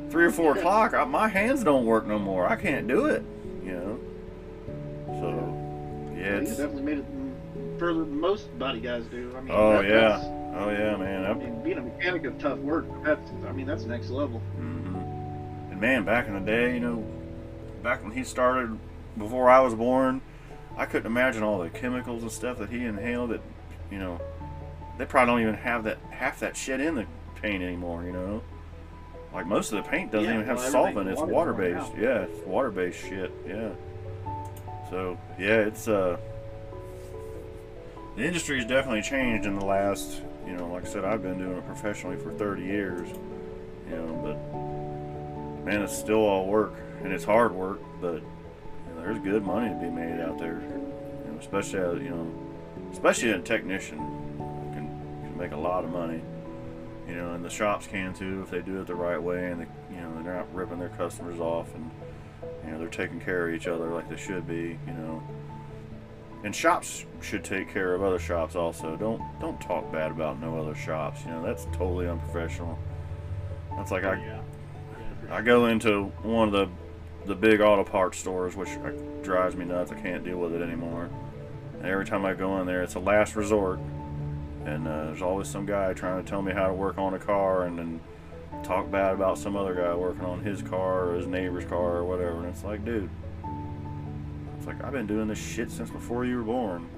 [0.09, 2.47] three or four o'clock, I, my hands don't work no more.
[2.49, 3.23] I can't do it.
[3.63, 3.99] You know,
[5.07, 7.05] so yeah, He's it's, definitely made it
[7.77, 9.33] further than most body guys do.
[9.37, 10.21] I mean, oh that- yeah,
[10.57, 11.25] oh yeah, man.
[11.25, 12.85] I mean, being a mechanic is tough work.
[13.03, 14.39] That's, I mean, that's next level.
[14.39, 14.95] hmm
[15.71, 17.05] And man, back in the day, you know,
[17.83, 18.77] back when he started,
[19.17, 20.21] before I was born,
[20.77, 23.31] I couldn't imagine all the chemicals and stuff that he inhaled.
[23.31, 23.41] That,
[23.91, 24.19] you know,
[24.97, 27.05] they probably don't even have that half that shit in the
[27.41, 28.03] paint anymore.
[28.03, 28.41] You know,
[29.33, 31.09] like most of the paint doesn't Yeah, even have well, solvent.
[31.09, 31.91] It's water based.
[31.99, 33.31] Yeah, it's water based shit.
[33.47, 33.69] Yeah.
[34.89, 36.17] So yeah, it's uh.
[38.17, 41.55] The industry's definitely changed in the last, you know, like I said, I've been doing
[41.55, 43.07] it professionally for 30 years,
[43.87, 49.01] you know, but man, it's still all work and it's hard work, but you know,
[49.01, 52.27] there's good money to be made out there, you know, especially as, you know,
[52.91, 53.99] especially a technician
[54.73, 54.89] can,
[55.21, 56.19] can make a lot of money,
[57.07, 59.61] you know, and the shops can too if they do it the right way and
[59.61, 61.91] they, you know they're not ripping their customers off and
[62.65, 65.21] you know they're taking care of each other like they should be, you know.
[66.43, 68.95] And shops should take care of other shops also.
[68.95, 71.23] Don't don't talk bad about no other shops.
[71.25, 72.77] You know that's totally unprofessional.
[73.75, 74.41] That's like I yeah.
[75.29, 76.69] I go into one of the
[77.25, 78.69] the big auto parts stores, which
[79.21, 79.91] drives me nuts.
[79.91, 81.09] I can't deal with it anymore.
[81.77, 83.79] And every time I go in there, it's a last resort,
[84.65, 87.19] and uh, there's always some guy trying to tell me how to work on a
[87.19, 87.99] car, and then
[88.63, 92.05] talk bad about some other guy working on his car or his neighbor's car or
[92.05, 92.37] whatever.
[92.37, 93.09] And it's like, dude,
[94.67, 96.89] it's like I've been doing this shit since before you were born.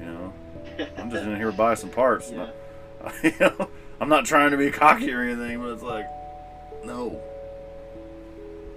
[0.00, 0.32] You know,
[0.98, 2.30] I'm just in here to buy some parts.
[2.30, 2.50] Yeah.
[3.22, 3.68] you know,
[4.00, 6.06] I'm not trying to be cocky or anything, but it's like,
[6.84, 7.20] no.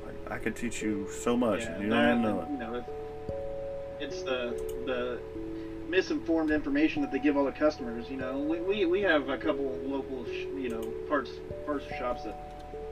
[0.06, 2.50] Like, I could teach you so much, Yeah, and you don't even know it.
[2.52, 2.74] You know,
[4.00, 5.20] it's, it's the the
[5.90, 8.10] misinformed information that they give all the customers.
[8.10, 11.32] You know, we, we, we have a couple local, sh- you know, parts
[11.66, 12.47] parts shops that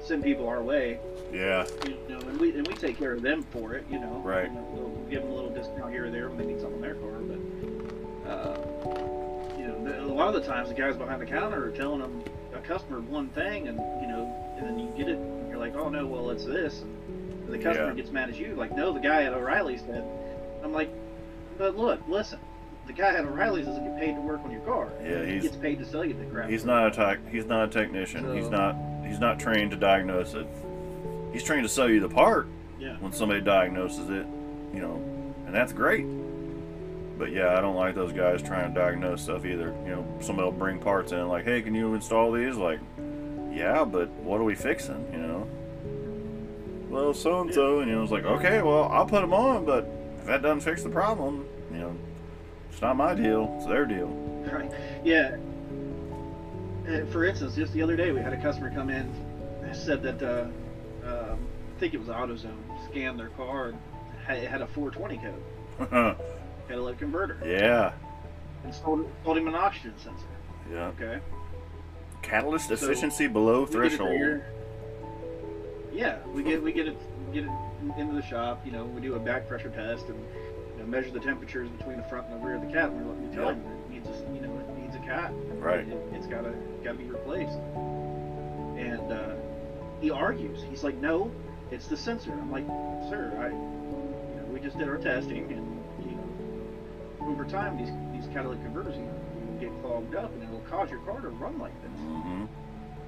[0.05, 0.99] send people our way.
[1.33, 3.85] Yeah, You know, and we and we take care of them for it.
[3.89, 4.47] You know, Right.
[4.47, 6.75] You know, we'll give them a little discount here or there when they need something
[6.75, 8.29] on their car, but.
[8.29, 8.57] Uh,
[9.57, 12.23] you know, a lot of the times the guys behind the counter are telling them
[12.53, 15.75] a customer one thing, and you know, and then you get it, and you're like,
[15.75, 17.93] oh no, well it's this, and the customer Yeah.
[17.95, 20.03] gets mad at you, like, no, the guy at O'Reilly's said.
[20.63, 20.89] I'm like,
[21.57, 22.39] but look, listen,
[22.87, 24.89] the guy at O'Reilly's doesn't get paid to work on your car.
[25.03, 26.49] Yeah, he gets paid to sell you the crap.
[26.49, 28.35] he's not a tech, he's not a technician.
[28.35, 30.47] he's not he's not trained to diagnose it.
[31.33, 32.47] He's trained to sell you the part
[32.79, 32.95] Yeah.
[32.99, 34.25] when somebody diagnoses it,
[34.73, 35.01] you know,
[35.45, 36.05] and that's great.
[37.17, 39.73] But yeah, I don't like those guys trying to diagnose stuff either.
[39.85, 42.79] You know, somebody will bring parts in like, "Hey, can you install these?" Like,
[43.53, 45.07] yeah, but what are we fixing?
[45.13, 45.47] You know.
[46.89, 49.65] Well, so and so, and you know, it's like, okay, well, I'll put them on,
[49.65, 49.87] but
[50.19, 51.95] if that doesn't fix the problem, you know,
[52.71, 54.07] it's not my deal; it's their deal.
[54.51, 54.69] Right.
[55.03, 55.37] Yeah.
[57.11, 59.11] For instance, just the other day we had a customer come in
[59.63, 60.45] and said that uh,
[61.07, 61.39] um,
[61.75, 62.55] I think it was AutoZone
[62.89, 63.77] scanned their car and
[64.25, 65.17] had, it had a 420
[65.89, 66.17] code,
[66.67, 67.93] catalytic converter, yeah,
[68.63, 70.25] and sold, sold him an oxygen sensor.
[70.71, 70.87] yeah.
[70.99, 71.19] Okay.
[72.21, 74.41] Catalyst So, efficiency below We get it threshold.
[75.93, 76.97] Yeah, we get we get it
[77.33, 77.51] get it
[77.97, 78.65] into the shop.
[78.65, 80.17] You know, we do a back pressure test and
[80.75, 82.89] you know, measure the temperatures between the front and the rear of the cat.
[82.89, 83.51] And we tell Yeah.
[83.53, 84.55] him it needs a, you know it needs a
[85.06, 85.32] cat.
[85.60, 85.88] Right.
[85.88, 86.53] It, it's gotta
[86.84, 87.58] gotta be replaced.
[88.78, 89.36] And uh,
[90.01, 90.62] he argues.
[90.70, 91.32] He's like, no,
[91.72, 92.32] it's the sensor.
[92.32, 92.66] I'm like,
[93.10, 97.91] sir, I, you know, we just did our testing, and you know, over time these
[98.14, 98.95] these catalytic converters
[99.60, 101.91] get clogged up, and it'll cause your car to run like this.
[102.01, 102.45] Mm-hmm.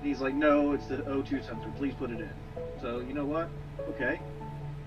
[0.03, 1.71] He's like, no, it's the O2 sensor.
[1.77, 2.29] Please put it in.
[2.81, 3.49] So you know what?
[3.89, 4.19] Okay.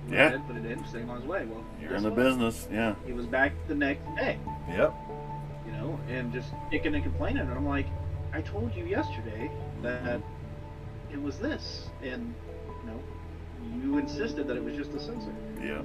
[0.09, 0.27] Yeah.
[0.27, 0.79] ahead, put it in.
[0.83, 1.47] Him on his way.
[1.47, 2.17] Well, You're in the what?
[2.17, 2.95] business, yeah.
[3.07, 4.39] He was back the next day,
[4.69, 4.95] Yep.
[5.81, 7.43] Know, and just kicking and complaining.
[7.43, 7.87] And I'm like,
[8.33, 9.51] I told you yesterday
[9.83, 10.21] that
[11.11, 12.35] it was this, and
[12.85, 13.01] you know,
[13.83, 15.35] you insisted that it was just a sensor.
[15.63, 15.83] Yeah.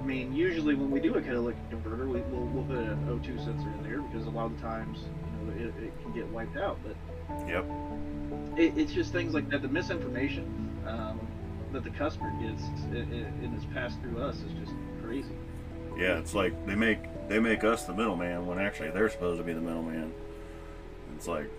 [0.00, 3.44] I mean, usually when we do a catalytic converter, we, we'll, we'll put an O2
[3.44, 6.26] sensor in there because a lot of the times, you know, it, it can get
[6.28, 6.78] wiped out.
[6.82, 6.96] But
[7.46, 7.64] Yep.
[8.56, 9.62] it, it's just things like that.
[9.62, 10.44] The misinformation
[10.86, 11.20] um,
[11.72, 12.62] that the customer gets
[12.92, 14.72] and is passed through us is just
[15.02, 15.34] crazy.
[16.00, 16.98] Yeah, it's like they make
[17.28, 20.12] they make us the middleman when actually they're supposed to be the middleman.
[21.16, 21.50] It's like,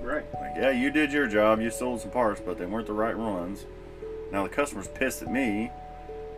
[0.00, 0.24] Right.
[0.40, 3.16] like yeah, you did your job, you sold some parts, but they weren't the right
[3.16, 3.66] ones.
[4.32, 5.70] Now the customer's pissed at me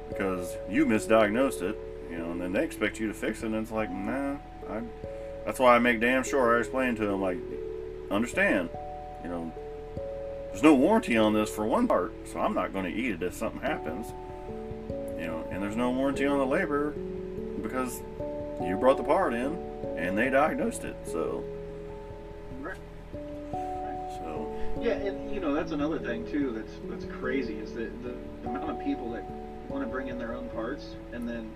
[0.09, 1.79] because you misdiagnosed it,
[2.11, 4.37] you know, and then they expect you to fix it, and it's like, nah,
[4.69, 4.83] I.
[5.45, 7.39] That's why I make damn sure I explain to them like,
[8.11, 8.69] understand,
[9.23, 9.53] you know,
[10.51, 13.23] there's no warranty on this for one part, so I'm not going to eat it
[13.23, 14.09] if something happens.
[15.21, 16.95] You know, and there's no warranty on the labor
[17.67, 18.01] because
[18.63, 19.55] you brought the part in
[19.97, 20.97] and they diagnosed it.
[21.05, 21.45] So,
[22.61, 22.77] Right.
[24.19, 26.53] so Yeah, and you know that's another thing too.
[26.53, 29.25] That's that's crazy is that the the amount of people that
[29.69, 31.51] want to bring in their own parts and then,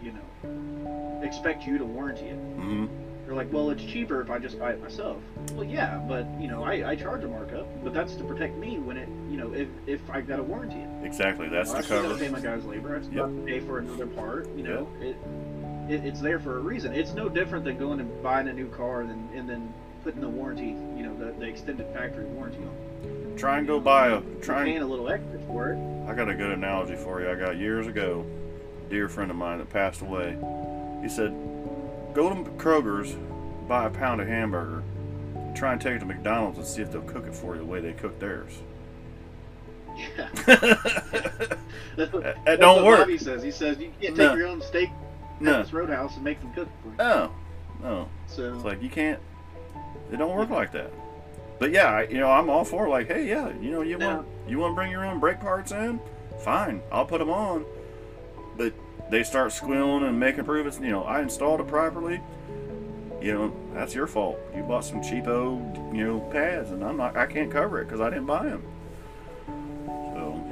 [0.00, 2.36] you know, expect you to warranty it.
[2.36, 2.86] hmm
[3.30, 5.18] They're like, well, it's cheaper if I just buy it myself.
[5.52, 8.80] Well, yeah, but you know, I, I charge a markup, but that's to protect me
[8.80, 11.06] when it, you know, if if I got to warranty it.
[11.06, 11.48] exactly.
[11.48, 12.24] That's Well, I the still got to cover.
[12.24, 12.96] pay my guy's labor.
[12.96, 13.46] I still Yep.
[13.46, 14.48] pay for another part.
[14.56, 15.14] You know, it,
[15.88, 16.92] it it's there for a reason.
[16.92, 19.72] It's no different than going and buying a new car and then and then
[20.02, 23.36] putting the warranty, you know, the, the extended factory warranty on.
[23.38, 24.64] Try and go buy a try.
[24.64, 25.78] paying And, a little extra for it.
[26.10, 27.30] I got a good analogy for you.
[27.30, 28.26] I got years ago,
[28.88, 30.36] a dear friend of mine that passed away.
[31.00, 31.30] He said,
[32.14, 33.16] "Go to Kroger's,
[33.68, 34.82] buy a pound of hamburger,
[35.34, 37.60] and try and take it to McDonald's and see if they'll cook it for you
[37.60, 38.58] the way they cook theirs."
[39.96, 40.28] Yeah.
[40.46, 41.58] that
[41.96, 42.98] That's what, That don't what work.
[43.00, 43.42] Bobby says.
[43.42, 44.34] He says you can't take No.
[44.34, 44.88] your own steak
[45.38, 45.62] to No.
[45.62, 46.94] this roadhouse and make them cook it for you.
[46.98, 47.30] No,
[47.82, 48.08] no.
[48.26, 49.18] So It's like you can't.
[50.12, 50.90] It don't work like that.
[51.58, 54.26] But yeah, I- you know, I'm all for like, hey, yeah, you know, you want
[54.48, 56.00] you want to bring your own brake parts in,
[56.38, 57.64] fine, I'll put them on.
[58.56, 58.72] But
[59.10, 62.20] they start squealing and making proof it's you know I installed it properly.
[63.20, 64.38] You know, that's your fault.
[64.56, 67.16] You bought some cheapo, you know, pads, and I'm not.
[67.16, 68.64] I can't cover it because I didn't buy them.
[69.86, 70.42] So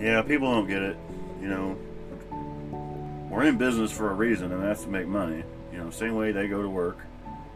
[0.00, 0.04] yeah.
[0.04, 0.96] yeah, people don't get it.
[1.40, 1.78] You know,
[3.28, 5.44] we're in business for a reason, and that's to make money.
[5.70, 6.98] You know, same way they go to work,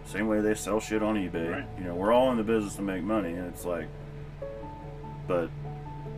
[0.04, 1.52] same way they sell shit on eBay.
[1.52, 1.66] Right.
[1.78, 3.88] You know, we're all in the business to make money, and it's like,
[5.26, 5.48] but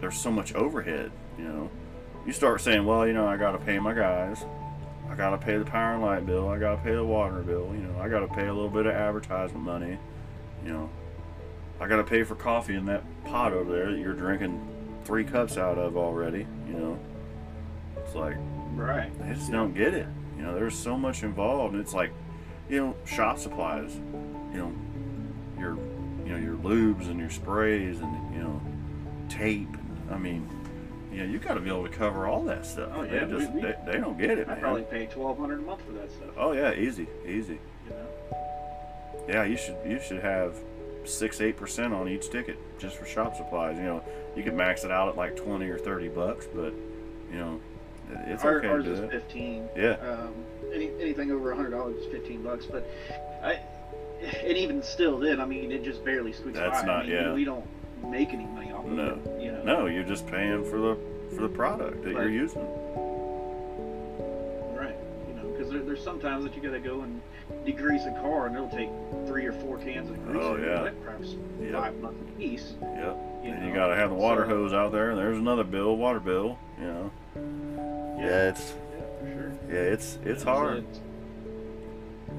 [0.01, 1.13] there's so much overhead.
[1.39, 1.71] You know,
[2.27, 4.45] you start saying, well, you know, I got to pay my guys,
[5.11, 7.41] I got to pay the power and light bill, I got to pay the water
[7.41, 7.71] bill.
[7.73, 9.99] You know, I got to pay a little bit of advertisement money.
[10.65, 10.91] You know,
[11.81, 14.61] I got to pay for coffee in that pot over there that you're drinking
[15.05, 16.47] three cups out of already.
[16.67, 16.99] You know,
[17.97, 18.37] it's like
[18.75, 19.11] Right.
[19.21, 20.07] they just don't get it.
[20.37, 21.75] You know, there's so much involved.
[21.75, 22.13] And it's like,
[22.69, 23.95] you know, shop supplies.
[24.53, 24.73] You know,
[25.59, 25.77] your,
[26.27, 28.61] you know, your lubes and your sprays and you know,
[29.29, 29.77] tape.
[30.11, 30.49] I mean,
[31.19, 32.91] you know, you got to be able to cover all that stuff.
[32.95, 34.61] Oh, they yeah, we- just we- they, they don't get it, I man.
[34.61, 36.31] probably pay twelve hundred a month for that stuff.
[36.37, 37.59] Oh yeah, easy, easy.
[37.87, 39.25] You know.
[39.29, 40.55] Yeah, you should you should have
[41.05, 43.77] six eight percent on each ticket just for shop supplies.
[43.77, 44.05] You know,
[44.37, 46.73] you could max it out at like twenty or thirty bucks, but
[47.33, 47.61] you know,
[48.27, 49.11] it's Our, okay ours to is it.
[49.11, 49.69] fifteen.
[49.77, 49.95] Yeah.
[49.95, 50.33] Um,
[50.73, 52.89] any, anything over a hundred dollars is fifteen bucks, but
[53.43, 53.59] I,
[54.45, 56.87] and even still, then I mean, it just barely squeaks That's by.
[56.87, 57.33] not- I mean, yeah.
[57.33, 57.67] We don't
[58.07, 59.19] make any money off of No.
[59.25, 59.43] it.
[59.43, 59.63] You know.
[59.63, 60.97] No, you're just paying for the
[61.35, 62.63] for the product that you're using.
[64.75, 64.97] Right.
[65.29, 67.21] You know, because there, there's sometimes that you got to go and
[67.67, 68.91] degrease a car, and it'll take
[69.27, 70.39] three or four cans of grease.
[70.43, 70.83] Oh, yeah.
[70.85, 71.73] That crap's Yep.
[71.73, 72.75] five bucks a piece.
[72.81, 73.17] Yep.
[73.45, 73.69] You and know?
[73.69, 75.11] you gotta have the water So- hose out there.
[75.11, 76.59] And there's another bill, water bill.
[76.81, 77.11] You know.
[78.19, 79.53] Yeah, it's Yeah, for sure.
[79.69, 80.79] yeah, it's it's So hard.
[80.79, 81.01] it's-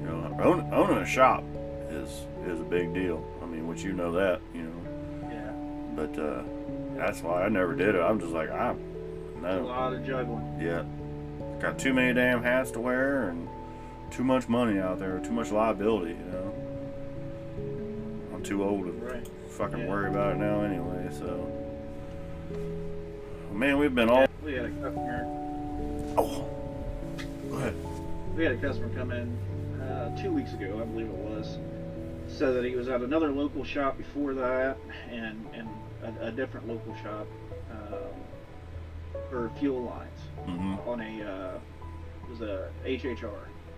[0.00, 1.44] You know, own, owning a shop
[1.90, 3.24] is is a big deal.
[3.42, 4.40] I mean, which you know that.
[4.54, 4.79] You know, Yeah.
[5.96, 6.42] But uh,
[6.96, 8.00] that's why I never did it.
[8.00, 8.78] I'm just like I'm
[9.36, 10.58] It's a lot of juggling.
[10.60, 10.84] Yeah.
[11.60, 13.48] Got too many damn hats to wear and
[14.10, 16.54] too much money out there, too much liability, you know.
[18.34, 19.26] I'm too old to Right.
[19.50, 19.88] fucking Yeah.
[19.88, 21.46] worry about it now anyway, so.
[23.52, 24.26] Man, we've been all.
[24.44, 25.26] We had a customer.
[26.16, 26.44] Oh.
[27.50, 27.74] Go ahead.
[28.36, 29.36] We had a customer come in
[29.82, 31.58] uh, two weeks ago, I believe it was.
[32.28, 34.76] Said that he was at another local shop before that,
[35.10, 35.68] and and
[36.02, 37.26] a, a different local shop
[37.70, 40.06] um, for fuel lines
[40.46, 40.88] Mm-hmm.
[40.88, 41.58] on a uh,
[42.24, 43.30] it was a HHR,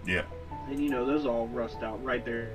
[0.07, 0.23] Yeah.
[0.69, 2.51] and you know those all rust out right there.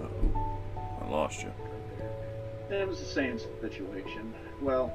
[0.00, 0.58] Uh-oh.
[1.02, 1.52] I lost you.
[2.70, 4.34] And it was the same situation.
[4.60, 4.92] Well,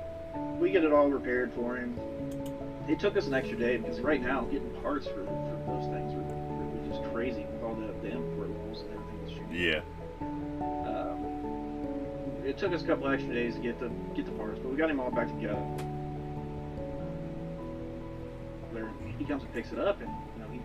[0.59, 1.95] we get it all repaired for him.
[2.87, 6.13] It took us an extra day because right now getting parts for, for those things
[6.13, 9.47] are really just crazy with all the, the import rules and everything.
[9.51, 9.81] Yeah.
[12.49, 14.75] It took us a couple extra days to get the get the parts, but we
[14.75, 15.61] got him all back together.
[18.73, 18.89] There-
[19.19, 20.59] He comes and picks it up, and you know he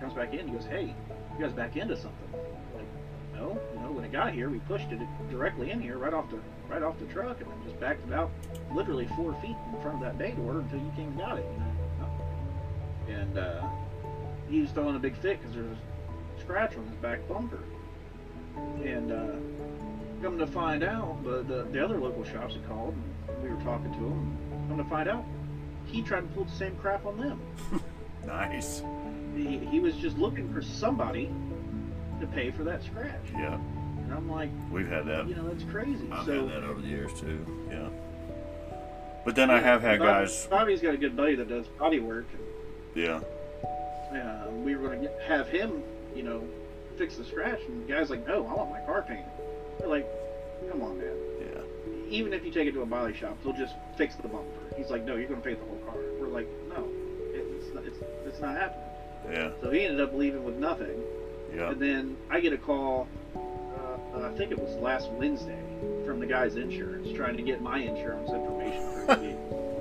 [0.00, 0.46] comes back in.
[0.46, 0.94] He goes, "Hey,
[1.36, 2.28] you guys back into something?"
[2.76, 2.86] Like,
[3.34, 6.30] no, you know, when it got here, we pushed it directly in here, right off
[6.30, 8.30] the right off the truck, and then just backed it out,
[8.72, 11.46] literally four feet in front of that bay door until you came and got it.
[13.08, 13.20] You know?
[13.20, 13.68] And uh,
[14.48, 17.58] he was throwing a big fit because there's a scratch on his back bumper.
[18.84, 19.32] And uh,
[20.22, 22.94] come to find out, the, the the other local shops had called,
[23.28, 24.36] and we were talking to him.
[24.68, 25.24] Come to find out,
[25.86, 27.40] he tried to pull the same crap on them.
[28.26, 28.82] Nice.
[29.36, 31.30] He, he was just looking for somebody
[32.20, 33.14] to pay for that scratch.
[33.32, 35.28] Yeah, And I'm like, we've had that.
[35.28, 36.08] you know, that's crazy.
[36.10, 37.46] I've so had that over the years too.
[37.70, 37.88] Yeah.
[39.24, 40.46] But then I have had Bob- guys.
[40.50, 42.26] Bobby's got a good buddy that does body work.
[42.96, 43.20] Yeah.
[44.10, 45.84] And, uh, we were going to have him,
[46.16, 46.42] you know,
[46.96, 47.60] fix the scratch.
[47.68, 49.26] And the guy's like, no, I want my car painted.
[49.84, 50.06] Like,
[50.70, 51.16] come on, man.
[51.40, 51.60] Yeah.
[52.08, 54.48] Even if you take it to a body shop, they'll just fix the bumper.
[54.76, 55.96] He's like, no, you're going to paint the whole car.
[56.20, 56.88] We're like, no,
[57.32, 58.82] it's not, it's, it's not happening.
[59.32, 59.50] Yeah.
[59.60, 61.00] So he ended up leaving with nothing.
[61.54, 61.70] Yeah.
[61.70, 65.62] And then I get a call, uh, I think it was last Wednesday,
[66.04, 69.62] from the guy's insurance, trying to get my insurance information for the vehicle.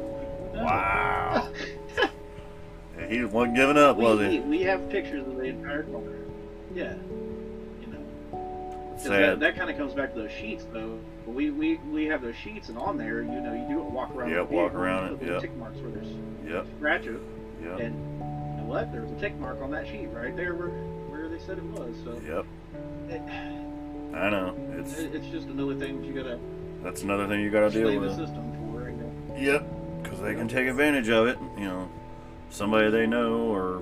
[0.56, 1.50] Wow.
[3.10, 4.39] He wasn't giving up, was we, he?
[4.39, 6.02] we have pictures of the entire car.
[6.74, 6.93] Yeah.
[9.10, 10.99] That, that kind of comes back to those sheets, though.
[11.26, 14.16] We, we, we have those sheets, and on there, you know, you do a walk
[14.16, 14.30] around.
[14.32, 15.41] Yep, the walk around it, yep.
[15.41, 16.08] Tick marks where there's
[16.47, 16.68] Yep.
[16.78, 17.22] scratches,
[17.64, 17.80] Yep.
[17.80, 18.91] and you know what?
[18.91, 20.70] There was a tick mark on that sheet right there where,
[21.10, 21.95] where they said it was.
[22.03, 22.45] So Yep.
[23.10, 23.22] it,
[24.16, 24.56] I know.
[24.78, 26.39] It's it- it's just another thing that you gotta
[26.84, 28.16] that's another thing you got to deal slay the with.
[28.16, 28.89] system for.
[28.89, 29.36] You know?
[29.38, 29.66] Yep.
[30.03, 31.39] Because they can take advantage of it.
[31.58, 31.89] You know,
[32.51, 33.82] somebody they know or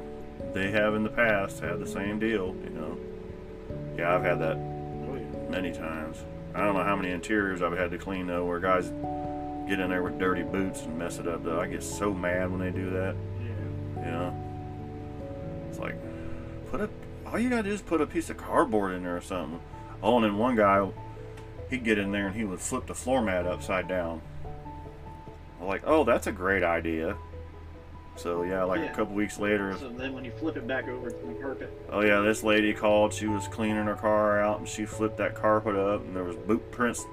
[0.54, 2.56] they have in the past had the same deal.
[2.64, 2.98] You know.
[3.98, 4.73] Yeah, I've had that yeah.
[5.54, 6.18] Many times.
[6.56, 8.92] I don't know how many interiors I've had to clean though, where guys
[9.68, 11.44] get in there with dirty boots and mess it up.
[11.44, 13.16] Though I get so mad when they do that.
[13.40, 14.06] Yeah.
[14.06, 15.96] You know, it's like
[16.72, 16.90] put a
[17.28, 19.60] all you gotta do is put a piece of cardboard in there or something.
[20.02, 20.88] Oh, and then one guy,
[21.70, 24.22] he'd get in there and he would flip the floor mat upside down.
[25.62, 27.16] I'm like, oh, that's a great idea.
[28.16, 28.92] So yeah, like Yeah.
[28.92, 31.72] a couple weeks later, So then when you flip it back over to the carpet,
[31.92, 33.14] oh yeah, this lady called.
[33.14, 36.36] She was cleaning her car out and she flipped that carpet up and there was
[36.36, 37.06] boot prints.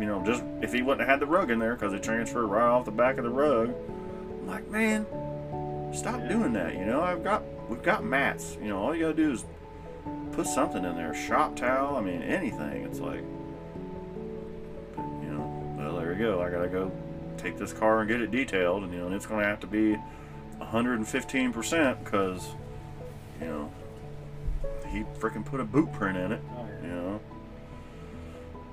[0.00, 2.46] You know, just if he wouldn't have had the rug in there because it transferred
[2.46, 3.72] right off the back of the rug.
[4.40, 5.06] I'm like, man,
[5.94, 6.28] stop Yeah.
[6.28, 6.74] doing that.
[6.74, 8.56] You know, I've got we've got mats.
[8.60, 9.44] You know, all you gotta do is
[10.32, 11.96] put something in there, shop towel.
[11.96, 12.82] I mean, anything.
[12.84, 13.22] It's like,
[14.96, 16.42] but, you know, well there you go.
[16.42, 16.90] I gotta go
[17.40, 19.66] take this car and get it detailed, and you know, and it's gonna have to
[19.66, 19.94] be
[20.58, 22.48] 115 percent because,
[23.40, 23.72] you know,
[24.88, 26.40] he freaking put a boot print in it.
[26.56, 26.94] oh You yeah.
[26.94, 27.20] know.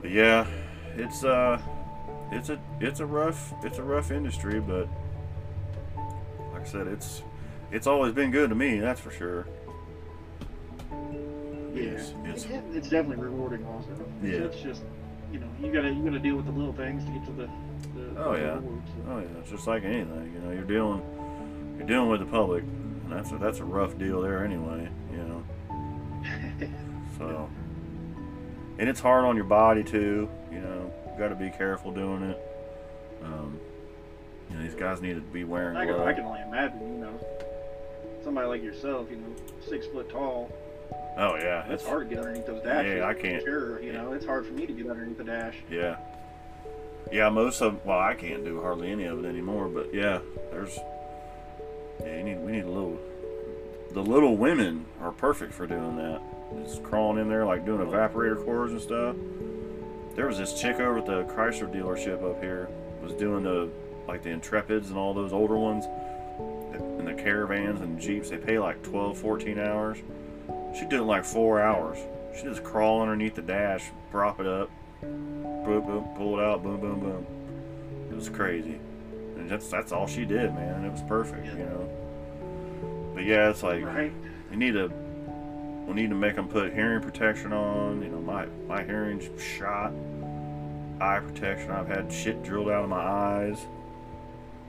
[0.01, 0.47] But yeah,
[0.95, 1.59] it's uh,
[2.31, 4.87] it's a it's a rough it's a rough industry, but
[6.53, 7.23] like I said, it's
[7.71, 8.79] it's always been good to me.
[8.79, 9.47] That's for sure.
[11.73, 13.91] Yeah, It's- it's- it's definitely rewarding also.
[13.91, 14.45] It's- Yeah.
[14.47, 14.81] It's just,
[15.31, 17.49] you know, you gotta you gotta deal with the little things to get to the.
[18.17, 18.59] Oh, yeah.
[19.09, 20.31] Oh yeah, it's just like anything.
[20.33, 21.01] You know, you're dealing
[21.77, 24.89] you're dealing with the public, and that's a, that's a rough deal there anyway.
[25.11, 25.43] You know,
[27.17, 27.49] so
[28.79, 30.29] and it's hard on your body too.
[30.51, 32.39] You know, you got to be careful doing it.
[33.23, 33.59] Um,
[34.49, 36.99] you know, these guys need to be wearing I can, I can only imagine, you
[36.99, 37.19] know,
[38.23, 39.35] somebody like yourself, you know,
[39.67, 40.51] six foot tall.
[41.17, 42.97] Oh yeah, It's hard to get underneath those dashes.
[42.99, 45.55] Yeah, I can't- Sure, you know, it's hard for me to get underneath the dash.
[45.69, 45.97] Yeah.
[47.11, 50.19] Yeah, most of well, I can't do hardly any of it anymore, but yeah,
[50.51, 50.77] there's
[52.01, 52.99] yeah, need we need a little
[53.91, 56.21] the little women are perfect for doing that.
[56.63, 59.15] Just crawling in there like doing evaporator cores and stuff.
[60.15, 62.69] There was this chick over at the Chrysler dealership up here
[63.01, 63.69] was doing the
[64.07, 65.85] like the Intrepids and all those older ones
[66.73, 68.29] and the caravans and Jeeps.
[68.29, 69.97] They pay like 12, 14 hours.
[70.77, 71.97] She did like four hours.
[72.35, 74.69] She just crawl underneath the dash, prop it up,
[75.67, 77.25] boom, boom, pull it out, boom, boom, boom.
[78.09, 78.79] It was crazy,
[79.35, 80.85] and that's that's all she did, man.
[80.85, 81.51] It was perfect, Yeah.
[81.53, 81.89] you know.
[83.13, 84.11] But yeah, it's like Right?
[84.49, 84.89] we need to
[85.87, 88.01] we need to make them put hearing protection on.
[88.01, 89.91] You know, my my hearing's shot.
[90.99, 91.71] Eye protection.
[91.71, 93.59] I've had shit drilled out of my eyes.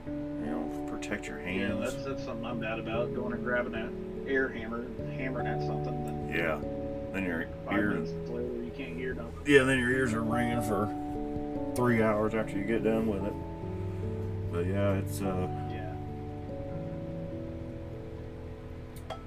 [0.07, 1.80] You know, protect your Yeah, hands.
[1.92, 3.14] that's that's something I'm bad about.
[3.14, 3.90] Going and grabbing that
[4.30, 4.84] air hammer,
[5.16, 6.59] hammering at something, Yeah.
[7.12, 7.76] Then your five
[8.79, 8.87] ears.
[8.87, 9.33] minutes later you can't hear nothing.
[9.47, 13.33] Yeah, then your ears are ringing for three hours after you get done with it.
[14.53, 15.49] But yeah, it's uh.
[15.70, 15.95] Yeah.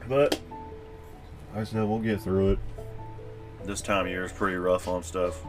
[0.07, 0.39] But
[1.55, 2.59] I said, we'll get through it.
[3.63, 5.39] This time of year is pretty rough on stuff.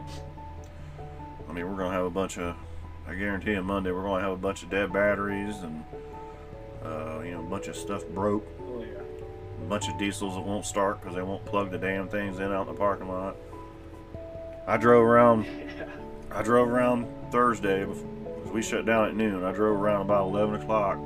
[1.49, 2.55] I mean, we're gonna have a bunch of.
[3.07, 5.83] I guarantee you, Monday we're gonna have a bunch of dead batteries and
[6.83, 8.47] uh, you know a bunch of stuff broke.
[8.61, 9.01] Oh yeah.
[9.61, 12.51] a bunch of diesels that won't start because they won't plug the damn things in
[12.51, 13.35] out in the parking lot.
[14.67, 15.45] I drove around.
[16.31, 17.85] I drove around Thursday.
[18.51, 19.43] We shut down at noon.
[19.43, 20.97] I drove around about 11 o'clock.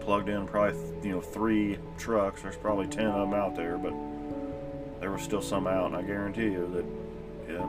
[0.00, 2.42] Plugged in probably you know three trucks.
[2.42, 3.92] There's probably ten of them out there, but
[5.00, 6.66] there was still some out, and I guarantee you
[7.46, 7.66] that yeah.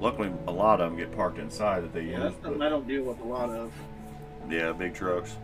[0.00, 2.20] Luckily, a lot of them get parked inside that they Yeah, use.
[2.32, 3.72] that's something I don't deal with a lot of.
[4.50, 5.36] yeah, big trucks.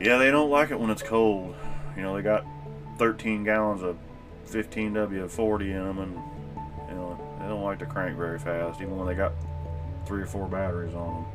[0.00, 1.54] Yeah, they don't like it when it's cold.
[1.96, 2.44] You know, they got
[2.98, 3.96] 13 gallons of
[4.48, 6.18] 15W40 in them, and
[6.94, 9.32] you know they don't like to crank very fast, even when they got
[10.06, 11.26] three or four batteries on them.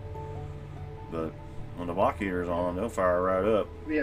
[1.12, 1.34] But
[1.78, 3.68] when the block heater's on, they'll fire right up.
[3.86, 3.98] We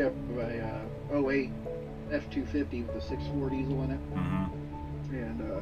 [0.00, 0.80] have a
[1.14, 1.50] uh, 08
[2.10, 4.44] F250 with a 6.4 diesel in it, hmm
[5.10, 5.60] and uh,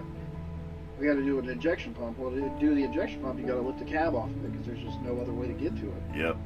[0.99, 2.19] we got to do an injection pump.
[2.19, 4.51] Well, to do the injection pump, you got to lift the cab off of it
[4.51, 6.03] because there's just no other way to get to it.
[6.17, 6.37] Yep.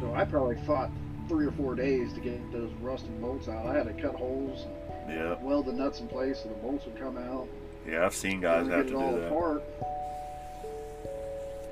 [0.00, 0.90] So I probably fought
[1.28, 3.66] three or four days to get those rusted bolts out.
[3.66, 4.85] I had to cut holes, Yep.
[5.08, 7.46] And weld the nuts in place so the bolts would come out.
[7.88, 9.26] Yeah, I've seen guys have get to it all do that.
[9.28, 9.62] apart.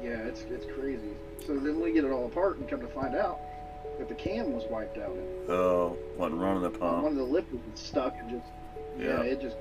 [0.02, 1.10] Yeah, it's it's crazy.
[1.46, 3.38] So then we get it all apart and come to find out
[3.98, 5.16] that the cam was wiped out.
[5.48, 7.02] Oh, wasn't running the pump.
[7.02, 8.46] One of the lip was stuck and just
[8.98, 9.22] Yeah.
[9.22, 9.56] yeah, it just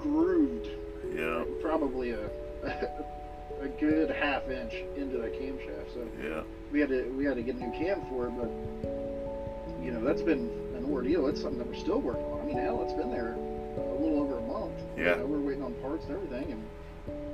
[0.00, 0.68] grooved
[1.14, 1.44] Yeah.
[1.60, 2.28] probably a
[3.62, 5.92] a good half inch into that camshaft.
[5.94, 6.42] So Yeah.
[6.72, 8.50] we had to we had to get a new cam for it, but
[9.84, 11.26] you know that's been an ordeal.
[11.26, 12.33] It's something that we're still working on.
[12.54, 14.72] Mean, hell, it's been there a little over a month.
[14.96, 15.12] Yeah.
[15.16, 16.62] You know, we're waiting on parts and everything, and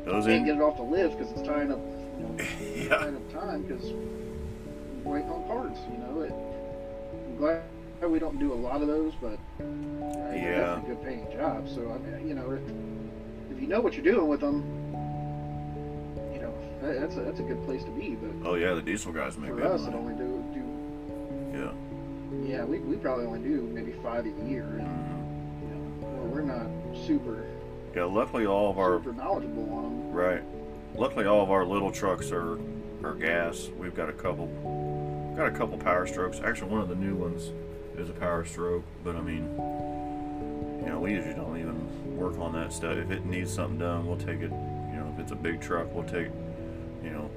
[0.07, 0.45] Those can't in.
[0.47, 1.81] get it off the lift because it's tying up,
[2.19, 2.37] you know,
[2.89, 2.97] Yeah.
[2.99, 3.85] tying up time because
[5.05, 5.79] we're waiting on parts.
[5.91, 7.63] You know, it, I'm glad
[8.11, 10.79] we don't do a lot of those, but uh, it's Yeah.
[10.79, 11.69] a good paying job.
[11.69, 12.63] So I mean, you know, if,
[13.55, 14.65] if you know what you're doing with them,
[16.33, 18.17] you know, that- that's a, that's a good place to be.
[18.17, 19.97] But Oh yeah, the diesel guys make for good us, it money.
[19.99, 22.59] only do do Yeah.
[22.59, 24.89] yeah, we, we probably only do maybe five a year, and
[26.31, 26.67] we're not
[27.07, 27.45] super
[27.95, 28.05] Yeah.
[28.05, 30.13] Luckily, all of our super knowledgeable on them.
[30.13, 30.43] right.
[30.95, 32.59] Luckily, all of our little trucks are
[33.03, 33.69] are gas.
[33.79, 34.47] We've got a couple.
[35.37, 36.41] Got a couple power strokes.
[36.45, 37.53] Actually, one of the new ones
[37.97, 38.85] is a power stroke.
[39.05, 39.45] But I mean,
[40.83, 42.97] you know, we usually don't even work on that stuff.
[42.97, 44.51] If it needs something done, we'll take it.
[44.51, 46.29] You know, if it's a big truck, we'll take.
[47.03, 47.31] You know,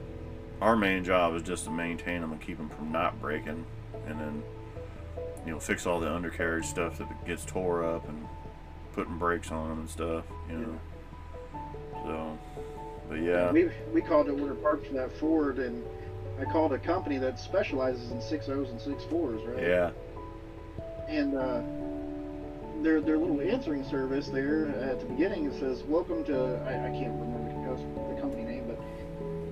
[0.62, 3.66] our main job is just to maintain them and keep them from not breaking,
[4.08, 4.44] and then
[5.46, 8.28] you know fix all the undercarriage stuff that gets tore up and
[8.94, 10.26] putting brakes on them and stuff.
[10.50, 10.80] You know.
[12.04, 12.40] So,
[13.10, 13.52] but yeah.
[13.52, 15.84] We we called to order parts for that Ford, and
[16.40, 19.62] I called a company that specializes in six O's and six fours, right?
[19.62, 19.92] Yeah.
[21.08, 21.62] And uh,
[22.84, 26.90] their their little answering service there at the beginning it says, "Welcome to I, I
[26.90, 28.80] can't remember the, the company name, but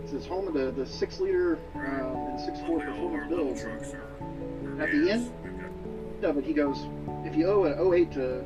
[0.03, 3.63] it says home of the the six liter um, and six four performance builds."
[4.79, 5.31] At the end
[6.23, 6.77] of it, he goes,
[7.25, 8.43] "If you owe an 08 to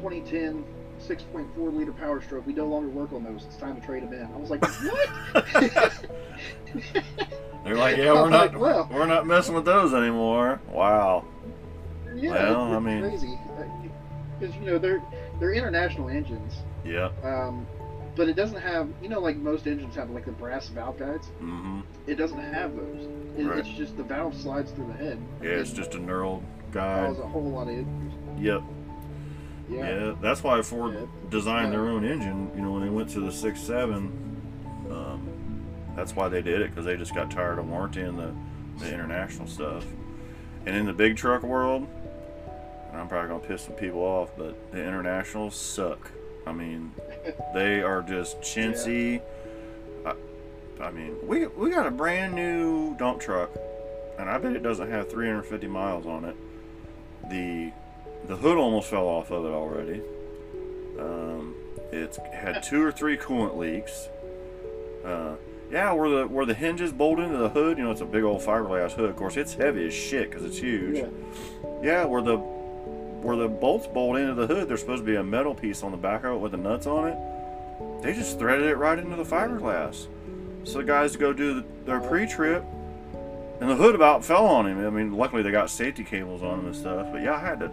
[0.00, 0.64] 2010."
[1.08, 2.46] 6.4 liter power stroke.
[2.46, 3.46] We no longer work on those.
[3.46, 4.22] It's time to trade them in.
[4.22, 6.06] I was like, what?
[7.64, 10.60] They're like, yeah, we're not, like, well- we're not messing with those anymore.
[10.70, 11.24] Wow.
[12.14, 13.38] Yeah, Well, it's, I mean- crazy
[14.38, 15.02] because you know they're
[15.38, 17.10] they're international engines, Yeah.
[17.22, 17.66] um,
[18.16, 21.28] but it doesn't have you know like most engines have like the brass valve guides.
[21.42, 21.80] Mm-hmm.
[22.06, 23.08] It doesn't have those.
[23.38, 23.58] It, Right.
[23.58, 25.18] It's just the valve slides through the head.
[25.42, 26.42] Yeah, it's just a knurled
[26.72, 27.06] guide.
[27.06, 28.12] causes a whole lot of issues.
[28.38, 28.62] Yep.
[29.70, 29.88] Yeah.
[30.06, 30.14] Yeah.
[30.20, 31.06] That's why Ford Yeah.
[31.30, 32.50] designed their own engine.
[32.56, 34.10] You know, when they went to the six seven,
[34.90, 35.28] um,
[35.96, 38.34] that's why they did it because they just got tired of warrantying the
[38.84, 39.84] the international stuff.
[40.66, 41.86] And in the big truck world,
[42.92, 46.10] and I'm probably gonna piss some people off, but the internationals suck.
[46.46, 46.92] I mean,
[47.54, 49.20] they are just chintzy.
[50.04, 50.14] I,
[50.82, 53.50] I mean, we we got a brand new dump truck,
[54.18, 56.36] and I bet it doesn't have 350 miles on it.
[57.28, 57.70] The
[58.26, 60.02] the hood almost fell off of it already.
[60.98, 61.54] Um,
[61.92, 64.08] it's had two or three coolant leaks.
[65.04, 65.34] Uh,
[65.70, 68.24] yeah, where the where the hinges bolt into the hood, you know, it's a big
[68.24, 69.08] old fiberglass hood.
[69.08, 70.98] Of course, it's heavy as shit because it's huge.
[70.98, 71.06] Yeah.
[71.82, 75.24] Yeah, where the where the bolts bolt into the hood, there's supposed to be a
[75.24, 78.02] metal piece on the back of it with the nuts on it.
[78.02, 80.06] They just threaded it right into the fiberglass.
[80.64, 82.64] So the guys go do the, their pre-trip,
[83.60, 84.84] and the hood about fell on him.
[84.84, 87.08] I mean, luckily they got safety cables on them and stuff.
[87.12, 87.70] But yeah, I had to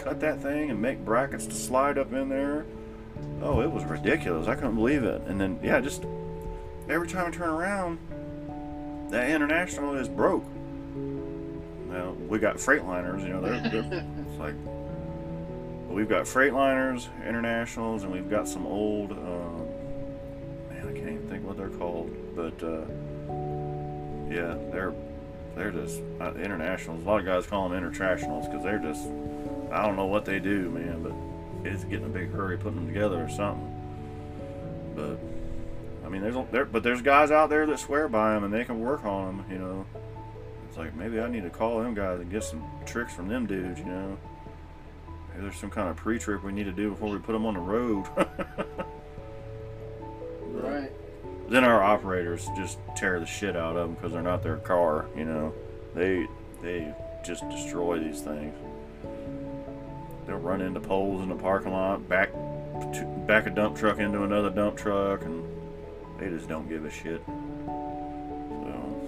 [0.00, 2.64] cut that thing and make brackets to slide up in there.
[3.42, 4.48] Oh, it was ridiculous.
[4.48, 5.20] I couldn't believe it.
[5.26, 6.04] And then yeah, just
[6.88, 7.98] every time I turn around,
[9.10, 10.44] that international is broke.
[11.88, 14.54] Now we got Freightliners, you know, they're, they're it's like
[15.88, 19.12] we've got Freightliners, Internationals, and we've got some old.
[19.12, 19.66] Um,
[20.70, 22.84] man, I can't even think what they're called, but uh,
[24.32, 24.94] yeah, they're
[25.56, 27.04] they're just uh, internationals.
[27.04, 29.08] A lot of guys call them internationals because they're just
[29.72, 32.86] I don't know what they do, man, but it's getting a big hurry putting them
[32.86, 33.66] together or something.
[34.96, 35.18] But
[36.04, 38.64] I mean, there's there, but there's guys out there that swear by them and they
[38.64, 39.46] can work on them.
[39.50, 39.86] You know,
[40.68, 43.46] it's like maybe I need to call them guys and get some tricks from them
[43.46, 43.78] dudes.
[43.78, 44.18] You know,
[45.30, 47.54] maybe there's some kind of pre-trip we need to do before we put them on
[47.54, 48.06] the road.
[50.52, 50.90] Right.
[51.48, 55.06] then our operators just tear the shit out of them because they're not their car.
[55.16, 55.54] You know,
[55.94, 56.26] they
[56.60, 56.92] they
[57.24, 58.54] just destroy these things.
[60.26, 64.22] They'll run into poles in the parking lot, back to, back a dump truck into
[64.22, 65.44] another dump truck, and
[66.18, 67.22] they just don't give a shit.
[67.26, 69.02] So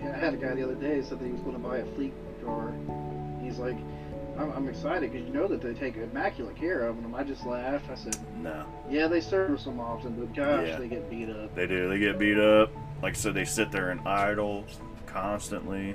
[0.00, 1.78] Yeah, I had a guy the other day said that he was going to buy
[1.78, 2.12] a fleet
[2.44, 2.72] car.
[3.42, 3.76] He's like,
[4.38, 7.14] I'm, I'm excited because you know that they take immaculate care of them.
[7.14, 7.90] I just laughed.
[7.90, 10.78] I said, no, Yeah, they service them often, but gosh, Yeah.
[10.78, 11.54] they get beat up.
[11.54, 11.88] they do.
[11.88, 12.70] They get beat up.
[13.02, 14.64] Like I said, they sit there and idle
[15.06, 15.94] constantly.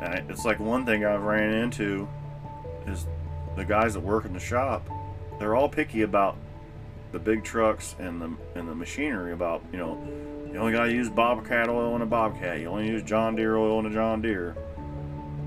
[0.00, 2.08] And it's like one thing I've ran into
[2.88, 3.06] is
[3.56, 4.88] the guys that work in the shop.
[5.38, 6.36] They're all picky about
[7.12, 9.32] the big trucks and the and the machinery.
[9.32, 10.02] About you know,
[10.52, 12.60] you only gotta use Bobcat oil in a Bobcat.
[12.60, 14.56] You only use John Deere oil in a John Deere.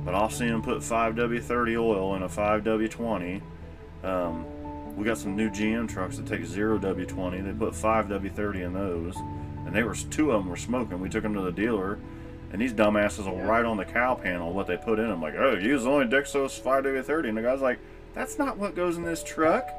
[0.04, 3.42] But I'll see them put 5W30 oil in a 5W20.
[4.04, 4.46] Um,
[4.96, 7.44] we got some new GM trucks that take 0W20.
[7.44, 9.16] They put 5W30 in those.
[9.66, 11.00] And they were two of them were smoking.
[11.00, 12.00] We took them to the dealer,
[12.52, 15.22] and these dumbasses will write on the cowl panel what they put in them.
[15.22, 17.30] Like, oh, use only Dexos 5W30.
[17.30, 17.80] And the guy's like,
[18.14, 19.70] that's not what goes in this truck.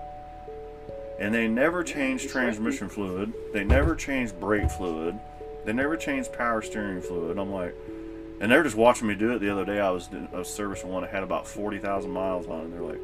[1.21, 3.33] And they never change transmission fluid.
[3.53, 5.19] They never change brake fluid.
[5.67, 7.39] They never change power steering fluid.
[7.39, 7.75] I'm like,
[8.41, 9.79] and they're just watching me do it the other day.
[9.79, 12.65] I was I was servicing one that had about forty thousand miles on it.
[12.65, 13.01] And they're like,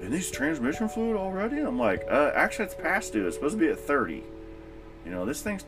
[0.00, 3.26] "And these transmission fluid already?" I'm like, uh, "Actually, it's past due.
[3.26, 4.22] It's supposed to be at thirty.
[5.04, 5.64] You know, this thing's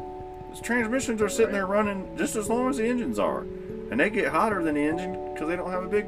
[0.62, 3.40] transmissions are sitting there running just as long as the engines are,
[3.90, 6.06] and they get hotter than the engine because they don't have a big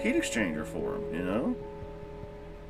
[0.00, 1.02] heat exchanger for them.
[1.14, 1.56] You know,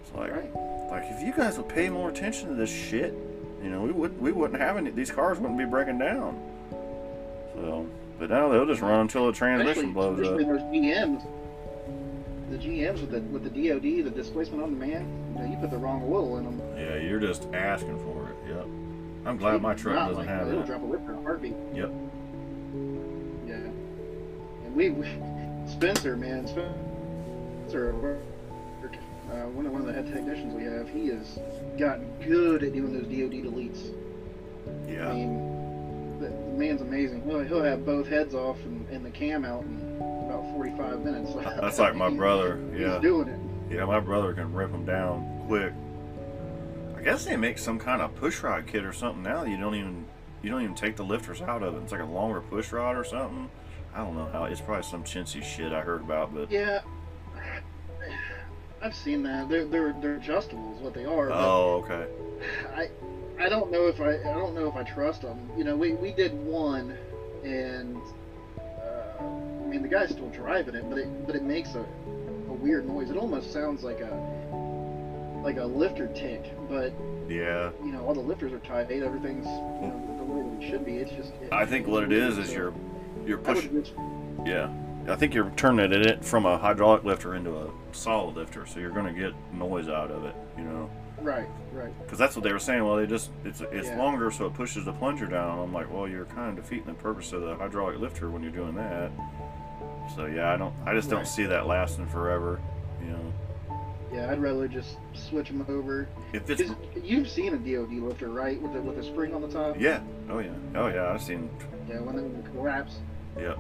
[0.02, 0.90] it's like Right.
[0.90, 3.14] like if you guys would pay more attention to this shit,
[3.62, 4.90] you know, we would we wouldn't have any.
[4.90, 6.38] These cars wouldn't be breaking down.
[7.54, 7.86] So,
[8.18, 10.36] but now they'll just run until the transmission Especially, blows up.
[10.36, 11.22] those GMs.
[12.50, 15.06] The GMs with the with the DoD, the displacement on demand.
[15.36, 16.60] You know, you put the wrong oil in them.
[16.76, 18.13] Yeah, you're just asking for.
[19.26, 21.54] I'm glad my truck doesn't like have It'll drop a whip in a heartbeat.
[21.74, 21.90] Yep.
[23.46, 23.54] Yeah.
[23.54, 25.06] And we, we
[25.70, 28.18] Spencer, man, Spencer,
[29.30, 31.38] uh, one of one of the head technicians we have, he has
[31.78, 33.92] gotten good at doing those DoD deletes.
[34.86, 35.08] Yeah.
[35.08, 37.22] I mean, the, the man's amazing.
[37.22, 39.96] He'll, he'll have both heads off and, and the cam out in
[40.26, 41.32] about 45 minutes.
[41.60, 42.60] That's like my He- brother.
[42.72, 42.98] He's Yeah.
[42.98, 43.40] doing it.
[43.74, 45.72] Yeah, my brother can rip them down quick.
[47.04, 49.44] I guess they make some kind of push rod kit or something now.
[49.44, 50.06] You don't even
[50.40, 51.82] you don't even take the lifters out of it.
[51.82, 53.50] It's like a longer push rod or something.
[53.94, 54.44] I don't know how.
[54.44, 56.80] It's probably some chintzy shit I heard about, but Yeah.
[58.80, 59.50] I've seen that.
[59.50, 61.30] They're they're they're adjustable is what they are.
[61.30, 62.06] oh, okay.
[62.74, 62.88] I
[63.38, 65.50] I don't know if I I don't know if I trust them.
[65.58, 66.96] You know, we we did one,
[67.44, 67.98] and
[68.58, 71.84] uh, I mean the guy's still driving it, but it but it makes a,
[72.48, 73.10] a weird noise.
[73.10, 74.33] It almost sounds like a
[75.44, 76.92] like a lifter tick, but
[77.28, 78.90] Yeah, you know all the lifters are tight.
[78.90, 80.96] Everything's you know, the way it should be.
[80.96, 81.32] It's just.
[81.42, 82.74] It, I think what it is is so you're
[83.26, 83.84] you're pushing.
[84.44, 84.70] Yeah,
[85.08, 88.90] I think you're turning it from a hydraulic lifter into a solid lifter, so you're
[88.90, 90.34] going to get noise out of it.
[90.58, 90.90] You know.
[91.20, 91.92] right, right.
[92.02, 92.84] Because that's what they were saying.
[92.84, 93.98] Well, they just it's it's Yeah.
[93.98, 95.58] longer, so it pushes the plunger down.
[95.58, 98.52] I'm like, well, you're kind of defeating the purpose of the hydraulic lifter when you're
[98.52, 99.10] doing that.
[100.14, 102.60] So yeah, I don't, I just don't see that lasting forever.
[103.02, 103.32] You know,
[104.14, 106.06] Yeah, I'd rather just switch them over.
[106.32, 106.62] if it's
[107.02, 108.60] You've seen a DoD lifter, right?
[108.62, 109.76] With the with the spring on the top.
[109.78, 110.00] yeah,
[110.30, 111.50] oh yeah, oh yeah, I've seen,
[111.88, 112.96] Yeah, when they collapse.
[113.36, 113.54] yeah,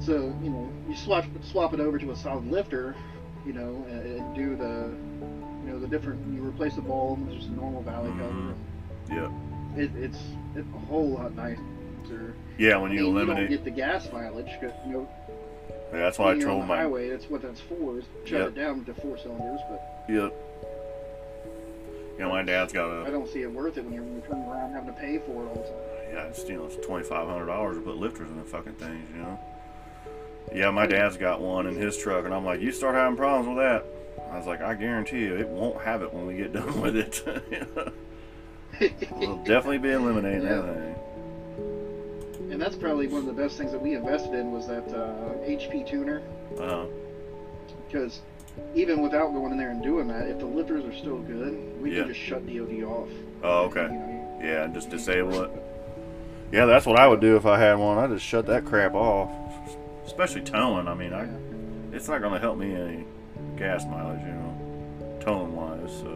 [0.00, 2.94] So you know, you swap swap it over to a solid lifter,
[3.44, 4.94] you know, and, and do the,
[5.66, 6.32] you know, the different.
[6.32, 8.54] You replace the ball with just a normal valley Mhm.
[9.08, 9.24] cover.
[9.76, 10.18] yeah, It, it's
[10.54, 12.34] it's a whole lot nicer.
[12.56, 12.76] yeah.
[12.76, 14.50] When I you mean, you don't eliminate, get the gas mileage.
[14.86, 15.08] you know,
[15.92, 17.10] yeah, that's why I told my, highway.
[17.10, 17.98] That's what that's for.
[17.98, 18.48] Is shut Yep.
[18.48, 19.60] it down to four cylinders.
[19.70, 20.28] But yeah.
[22.18, 23.06] You know, my dad's got a.
[23.06, 25.48] I don't see it worth it when you're, turning around having to pay for it
[25.48, 26.12] all the time.
[26.14, 28.74] yeah, it's you know, it's twenty five hundred dollars to put lifters in the fucking
[28.74, 29.08] things.
[29.14, 29.40] You know.
[30.54, 33.48] Yeah, my dad's got one in his truck, and I'm like, you start having problems
[33.48, 33.84] with that.
[34.30, 36.96] I was like, I guarantee you, it won't have it when we get done with
[36.96, 37.22] it.
[39.12, 40.56] we'll definitely be eliminating Yeah.
[40.56, 40.94] that thing.
[42.52, 45.38] And that's probably one of the best things that we invested in was that uh,
[45.48, 46.20] HP tuner.
[46.60, 46.84] Uh,
[47.88, 48.20] Because
[48.74, 51.92] even without going in there and doing that, if the lifters are still good, we
[51.96, 52.02] Yeah.
[52.04, 53.08] can just shut DoD off.
[53.42, 53.84] oh, okay.
[53.84, 55.50] You know, Yeah, and just disable it.
[56.52, 57.96] Yeah, that's what I would do if I had one.
[57.96, 59.30] I'd just shut that crap off.
[60.04, 60.88] especially towing.
[60.88, 61.30] I mean, I Yeah.
[61.92, 63.04] it's not going to help me any
[63.56, 65.90] gas mileage, you know, towing wise.
[66.00, 66.08] So,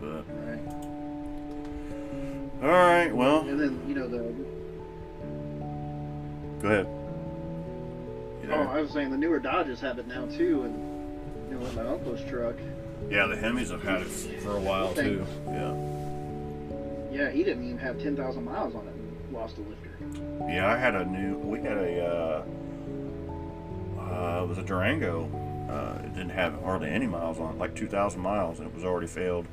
[0.00, 0.79] but Right.
[2.62, 4.34] All right, well, And then you know the
[6.60, 6.86] go ahead.
[8.42, 8.68] You oh?
[8.70, 11.86] I was saying the newer Dodges have it now too, and you know with my
[11.86, 12.56] uncle's truck,
[13.08, 14.08] yeah, the Hemis have had it
[14.42, 15.24] for a while too.
[15.46, 19.90] Yeah, yeah, he didn't even have ten thousand miles on it and lost a lifter.
[20.48, 20.70] yeah.
[20.70, 21.38] I had a new.
[21.38, 22.04] We had a.
[22.04, 22.44] Uh,
[24.00, 25.30] uh, it was a Durango.
[25.70, 28.84] Uh, it didn't have hardly any miles on it, like 2,000 miles, and it was
[28.84, 29.46] already failed.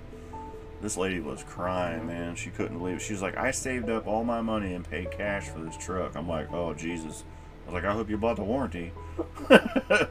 [0.81, 2.35] This lady was crying, man.
[2.35, 3.01] She couldn't believe it.
[3.01, 6.15] She was like, I saved up all my money and paid cash for this truck.
[6.15, 7.23] I'm like, oh, Jesus.
[7.63, 8.91] I was like, I hope you bought the warranty.
[9.49, 10.09] but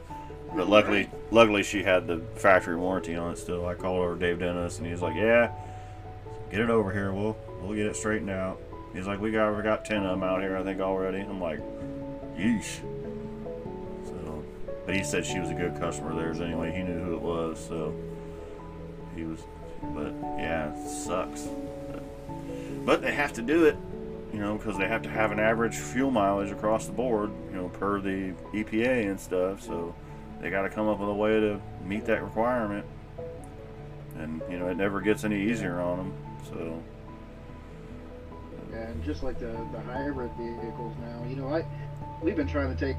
[0.53, 3.65] luckily, luckily she had the factory warranty on it still.
[3.65, 5.51] I called over Dave Dennis, and he was like, yeah,
[6.51, 7.13] get it over here.
[7.13, 8.61] We'll, we'll get it straightened out.
[8.93, 11.19] He's like, we got, we got 10 of them out here, I think, already.
[11.19, 11.59] I'm like,
[12.37, 12.79] yeesh.
[14.05, 14.43] So,
[14.85, 16.75] but he said she was a good customer of theirs anyway.
[16.75, 17.95] He knew who it was, so
[19.15, 19.39] he was.
[19.81, 21.47] But yeah, it sucks.
[21.91, 22.03] But,
[22.85, 23.77] but they have to do it,
[24.33, 27.55] you know, because they have to have an average fuel mileage across the board, you
[27.55, 29.61] know, per the EPA and stuff.
[29.61, 29.95] So
[30.41, 32.85] they got to come up with a way to meet that requirement.
[34.17, 36.13] And you know, it never gets any easier on them.
[36.49, 36.83] So
[38.73, 41.65] And just like the the hybrid vehicles now, you know, I
[42.21, 42.97] we've been trying to take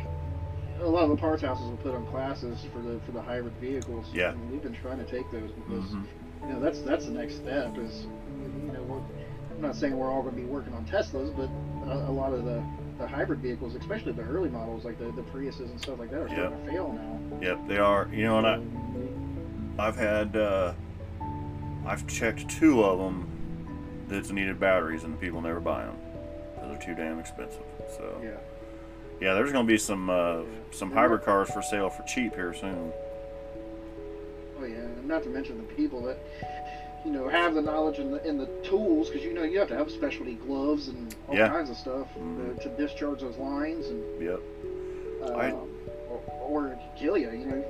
[0.80, 3.54] a lot of the parts houses will put on classes for the for the hybrid
[3.60, 4.06] vehicles.
[4.12, 4.30] Yeah.
[4.30, 6.04] and we've been trying to take those because mhm.
[6.48, 7.76] You know that's that's the next step.
[7.78, 8.06] Is
[8.64, 11.50] you know we're, I'm not saying we're all going to be working on Teslas, but
[11.90, 12.62] a, a lot of the
[12.98, 16.20] the hybrid vehicles, especially the early models like the, the Priuses and stuff like that,
[16.22, 17.38] are starting to fail now.
[17.40, 18.08] yep, they are.
[18.12, 18.46] You know, and
[19.78, 20.72] I, I've had uh,
[21.86, 23.28] I've checked two of them
[24.08, 25.96] that's needed batteries and people never buy them
[26.54, 27.62] because they're too damn expensive.
[27.96, 28.30] So yeah.
[29.20, 32.92] yeah, there's gonna be some uh, some hybrid cars for sale for cheap here soon.
[35.08, 36.18] Not to mention the people that
[37.02, 39.68] you know have the knowledge and the, and the tools, because you know you have
[39.68, 41.48] to have specialty gloves and all Yeah.
[41.48, 42.58] kinds of stuff Mhm.
[42.58, 44.40] to, to discharge those lines, and Yep.
[45.22, 45.52] uh, I-
[46.10, 47.30] or, or kill you.
[47.30, 47.64] You know,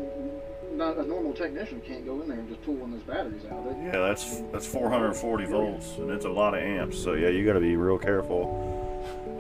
[0.75, 3.43] not a normal technician can't go in there and just pull one of those batteries
[3.51, 3.65] out.
[3.71, 6.99] It, Yeah, that's that's 440 volts and it's a lot of amps.
[6.99, 8.43] So yeah, you got to be real careful.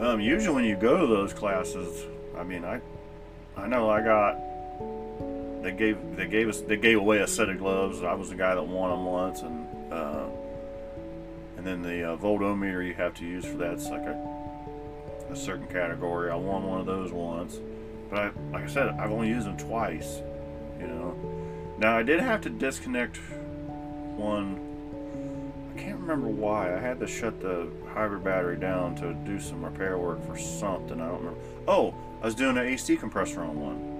[0.00, 2.80] Um, usually when you go to those classes, I mean, I
[3.56, 4.36] I know I got
[5.62, 8.02] they gave they gave us they gave away a set of gloves.
[8.02, 10.26] I was the guy that won them once, and uh,
[11.56, 14.36] and then the uh, voltometer you have to use for that's like a
[15.30, 16.30] a certain category.
[16.30, 17.58] I won one of those once,
[18.08, 20.20] but I, like I said, I've only used them twice.
[20.80, 21.74] You know.
[21.78, 23.16] Now I did have to disconnect
[24.16, 24.64] one.
[25.74, 26.74] I can't remember why.
[26.74, 31.00] I had to shut the hybrid battery down to do some repair work for something.
[31.00, 31.40] I don't remember.
[31.66, 33.97] Oh, I was doing an AC compressor on one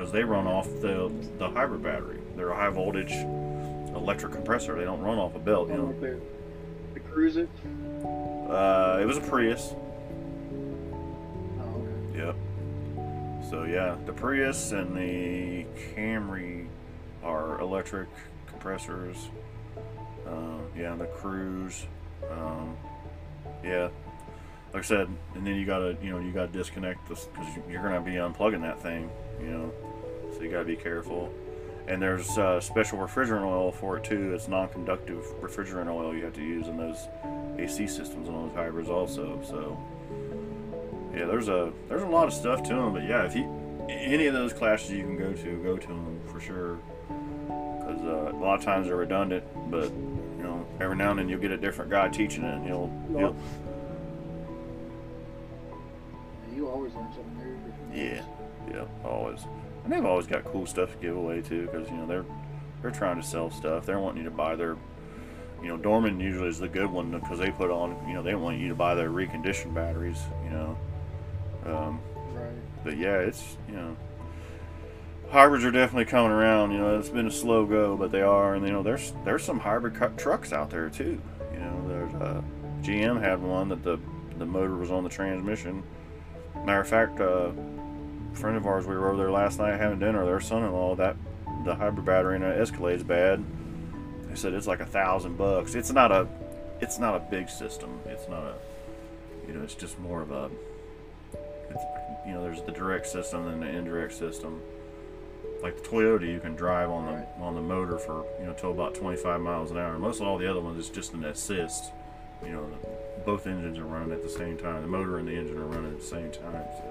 [0.00, 2.18] because they run off the the hybrid battery.
[2.34, 3.12] They're a high voltage
[3.94, 4.74] electric compressor.
[4.74, 5.68] They don't run off a belt.
[5.68, 5.94] You know.
[6.00, 6.18] the,
[7.12, 7.48] Cruiser.
[8.48, 9.74] Uh, it was a Prius.
[11.60, 11.86] Oh.
[12.14, 12.36] Yep.
[13.50, 16.66] So yeah, the Prius and the Camry
[17.22, 18.08] are electric
[18.46, 19.28] compressors.
[20.26, 21.84] Uh, yeah, the Cruise.
[22.30, 22.74] Um,
[23.62, 23.90] yeah,
[24.72, 27.82] like I said, and then you gotta, you know, you gotta disconnect this because you're
[27.82, 29.72] gonna be unplugging that thing, you know.
[30.40, 31.30] So you gotta be careful.
[31.86, 34.32] And there's uh, special refrigerant oil for it too.
[34.32, 37.08] It's non-conductive refrigerant oil you have to use in those
[37.58, 39.38] AC systems and those hybrids also.
[39.46, 39.78] So
[41.14, 43.44] yeah, there's a there's a lot of stuff to them, but yeah, if you
[43.90, 46.78] any of those classes you can go to, go to them for sure.
[47.46, 51.28] Because uh, a lot of times they're redundant, but you know every now and then
[51.28, 53.36] you'll get a different guy teaching it, and he'll, he'll
[56.56, 57.60] you always learn something
[57.92, 58.02] new.
[58.02, 58.24] yeah,
[58.72, 59.40] yeah, always.
[59.84, 62.24] And they've always got cool stuff to give away too, because you know they're
[62.82, 63.86] they're trying to sell stuff.
[63.86, 64.76] They're wanting you to buy their
[65.62, 68.34] you know, Dorman usually is the good one because they put on, you know, they
[68.34, 70.78] want you to buy their reconditioned batteries, you know.
[71.66, 72.00] Um,
[72.32, 72.46] Right.
[72.84, 73.96] but yeah, it's you know,
[75.30, 76.70] hybrids are definitely coming around.
[76.72, 79.42] You know, it's been a slow go, but they are, and you know, there's there's
[79.44, 81.20] some hybrid cu- trucks out there too.
[81.52, 82.42] You know, there's uh,
[82.82, 83.98] GM had one that the
[84.38, 85.82] the motor was on the transmission.
[86.64, 87.50] Matter of fact, uh,
[88.34, 90.24] friend of ours, we were over there last night having dinner.
[90.24, 91.16] Their son-in-law, that
[91.64, 93.44] the hybrid battery in an Escalade's bad.
[94.28, 95.74] They said it's like a thousand bucks.
[95.74, 96.28] It's not a,
[96.80, 98.00] it's not a big system.
[98.06, 98.54] It's not a,
[99.46, 100.50] you know, it's just more of a
[101.70, 101.84] it's,
[102.26, 104.60] you know, there's the direct system and the indirect system.
[105.62, 108.70] Like the Toyota, you can drive on the on the motor for you know till
[108.70, 109.98] about 25 miles an hour.
[109.98, 111.92] Most of all the other ones is just an assist.
[112.42, 112.66] you know,
[113.26, 114.80] both engines are running at the same time.
[114.80, 116.64] The motor and the engine are running at the same time.
[116.78, 116.89] So,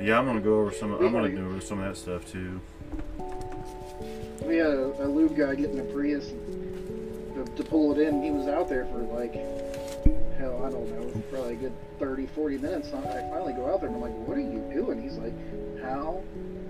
[0.00, 0.92] yeah, I'm gonna go over some.
[0.94, 2.60] I'm gonna go over some of that stuff too.
[4.44, 6.32] We had a, a lube guy getting a Prius
[7.34, 8.22] to, to pull it in.
[8.22, 9.34] He was out there for like,
[10.38, 12.88] hell, I don't know, probably a good 30, 40 minutes.
[12.92, 15.00] And I finally go out there and I'm like, what are you doing?
[15.00, 15.32] He's like,
[15.82, 16.22] how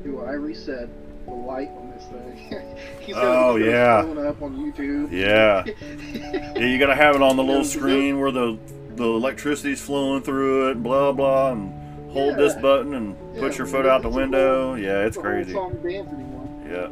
[0.05, 0.89] do I reset
[1.25, 2.77] the light on this thing?
[3.01, 3.99] He's Oh, yeah.
[4.29, 5.11] up on YouTube.
[5.11, 5.65] Yeah,
[6.55, 8.59] yeah, you gotta have it on the little screen where the
[8.97, 10.83] the electricity's flowing through it.
[10.83, 11.73] Blah blah, and
[12.13, 14.75] hold this button and put your foot out the window.
[14.75, 15.53] Yeah, it's crazy.
[15.53, 16.49] song and dance anymore.
[16.69, 16.89] Yeah.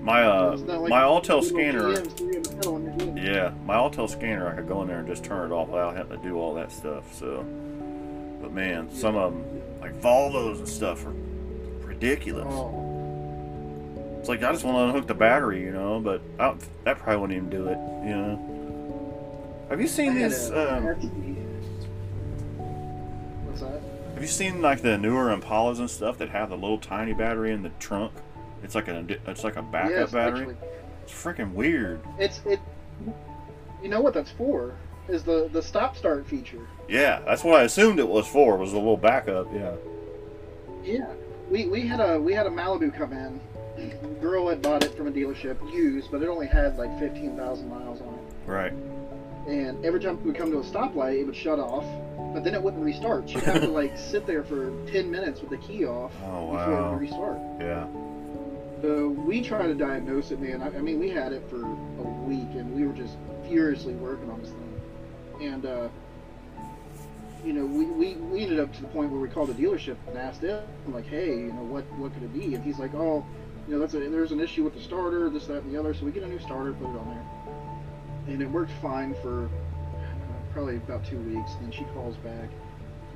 [0.00, 1.82] My uh, like my Autel scanner.
[1.82, 3.16] GMs doing the pedal on your game.
[3.16, 5.96] Yeah, my Autel scanner, I could go in there and just turn it off without
[5.96, 7.12] having to do all that stuff.
[7.14, 7.44] So,
[8.40, 11.14] but man, some of them, like Volvos and stuff, are
[11.84, 12.46] ridiculous.
[12.48, 16.00] Oh, It's like I just want to unhook the battery, you know.
[16.00, 17.78] But I that probably wouldn't even do it,
[18.08, 19.66] you know.
[19.68, 20.50] Have you seen these?
[20.50, 20.98] Um, RT.
[21.02, 21.27] What's that?
[24.18, 27.52] Have you seen like the newer Impalas and stuff that have the little tiny battery
[27.52, 28.12] in the trunk?
[28.64, 30.40] It's like a it's like a backup Yes, battery.
[30.40, 30.56] actually.
[31.04, 32.00] It's freaking weird.
[32.18, 32.58] It's it.
[33.80, 34.74] You know what that's for?
[35.08, 36.66] Is the the stop start feature.
[36.88, 38.56] Yeah, that's what I assumed it was for.
[38.56, 39.46] Was the little backup.
[39.54, 39.74] Yeah.
[40.82, 41.06] Yeah.
[41.48, 43.40] We we had a we had a Malibu come in.
[44.20, 47.70] Girl had bought it from a dealership used, but it only had like fifteen thousand
[47.70, 48.20] miles on it.
[48.50, 48.72] Right.
[49.48, 51.84] And every time we come to a stoplight, it would shut off,
[52.34, 53.30] but then it wouldn't restart.
[53.30, 56.78] She'd have to like sit there for ten minutes with the key off Oh before
[56.78, 57.38] it would restart.
[57.58, 57.86] Yeah.
[58.82, 60.62] So we tried to diagnose it, man.
[60.62, 63.16] I, I mean, we had it for a week, and we were just
[63.48, 64.80] furiously working on this thing.
[65.40, 65.88] And uh,
[67.44, 69.96] you know, we, we, we ended up to the point where we called the dealership
[70.08, 72.54] and asked them, like, hey, you know, what what could it be?
[72.54, 73.24] And he's like, oh,
[73.66, 75.94] you know, that's a, there's an issue with the starter, this, that, and the other.
[75.94, 77.24] So we get a new starter, put it on there,
[78.28, 79.48] and it worked fine for uh,
[80.52, 81.52] probably about two weeks.
[81.54, 82.48] And then she calls back,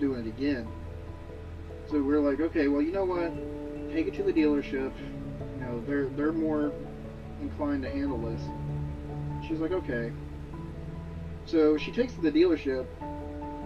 [0.00, 0.66] doing it again.
[1.90, 3.32] So we're like, okay, well, you know what?
[3.92, 4.92] Take it to the dealership.
[5.58, 6.72] You know, they're they're more
[7.40, 8.40] inclined to handle this.
[9.46, 10.12] She's like, okay.
[11.44, 12.86] So she takes it to the dealership,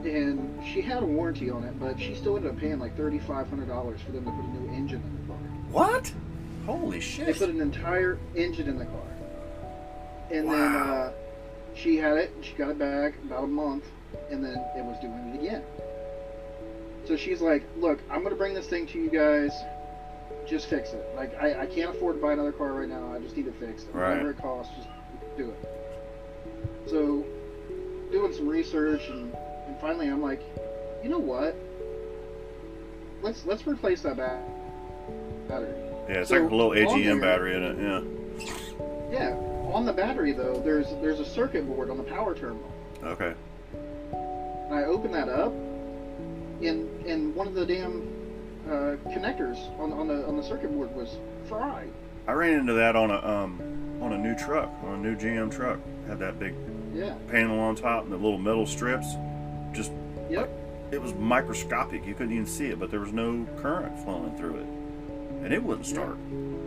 [0.05, 3.18] and she had a warranty on it, but she still ended up paying like thirty
[3.18, 5.36] five hundred dollars for them to put a new engine in the car.
[5.70, 6.12] What?
[6.64, 7.26] Holy shit!
[7.26, 9.07] They put an entire engine in the car,
[10.32, 10.92] and then Wow.
[10.92, 11.12] uh,
[11.77, 12.33] she had it.
[12.41, 13.85] She got it back about a month,
[14.31, 15.62] and then it was doing it again.
[17.05, 19.53] So she's like, "Look, I'm gonna bring this thing to you guys.
[20.47, 21.05] Just fix it.
[21.16, 23.12] Like, I, I can't afford to buy another car right now.
[23.12, 23.87] I just need it fixed.
[23.93, 24.11] Right.
[24.11, 24.89] Whatever it costs, just
[25.37, 25.68] do it."
[26.89, 27.24] So,
[28.11, 29.35] doing some research, and,
[29.66, 30.41] and finally, I'm like,
[31.03, 31.55] "You know what?
[33.22, 34.43] Let's let's replace that ba-
[35.49, 35.74] battery."
[36.09, 37.77] Yeah, it's So, like a little AGM battery in it.
[37.79, 38.03] Yeah.
[39.11, 39.37] Yeah,
[39.72, 42.70] on the battery though, there's there's a circuit board on the power terminal.
[43.02, 43.34] Okay.
[44.12, 45.52] And I open that up,
[46.62, 48.02] and and one of the damn
[48.68, 51.16] uh, connectors on on the on the circuit board was
[51.48, 51.90] fried.
[52.26, 53.60] I ran into that on a um
[54.02, 55.78] on a new truck, on a new GM truck.
[56.06, 56.54] Had that big
[56.94, 57.14] Yeah.
[57.30, 59.06] panel on top and the little metal strips.
[59.72, 59.92] Just
[60.30, 60.48] Yep.
[60.92, 62.06] it was microscopic.
[62.06, 64.66] You couldn't even see it, but there was no current flowing through it,
[65.44, 66.16] and it wouldn't start.
[66.30, 66.65] Yeah,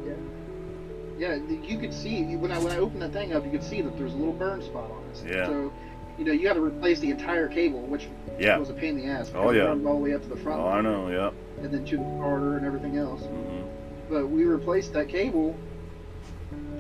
[1.19, 3.97] you could see when I when I opened that thing up, you could see that
[3.97, 5.33] there's a little burn spot on it.
[5.35, 5.45] Yeah.
[5.45, 5.71] So,
[6.17, 8.07] you know, you got to replace the entire cable, which
[8.39, 8.57] Yeah.
[8.57, 9.31] was a pain in the ass.
[9.35, 9.69] Oh, yeah.
[9.69, 11.09] all the way up to the front, Oh, I know.
[11.09, 11.33] Yep.
[11.63, 13.21] and then to the starter and everything else.
[13.23, 13.67] Mm-hmm.
[14.09, 15.55] But we replaced that cable.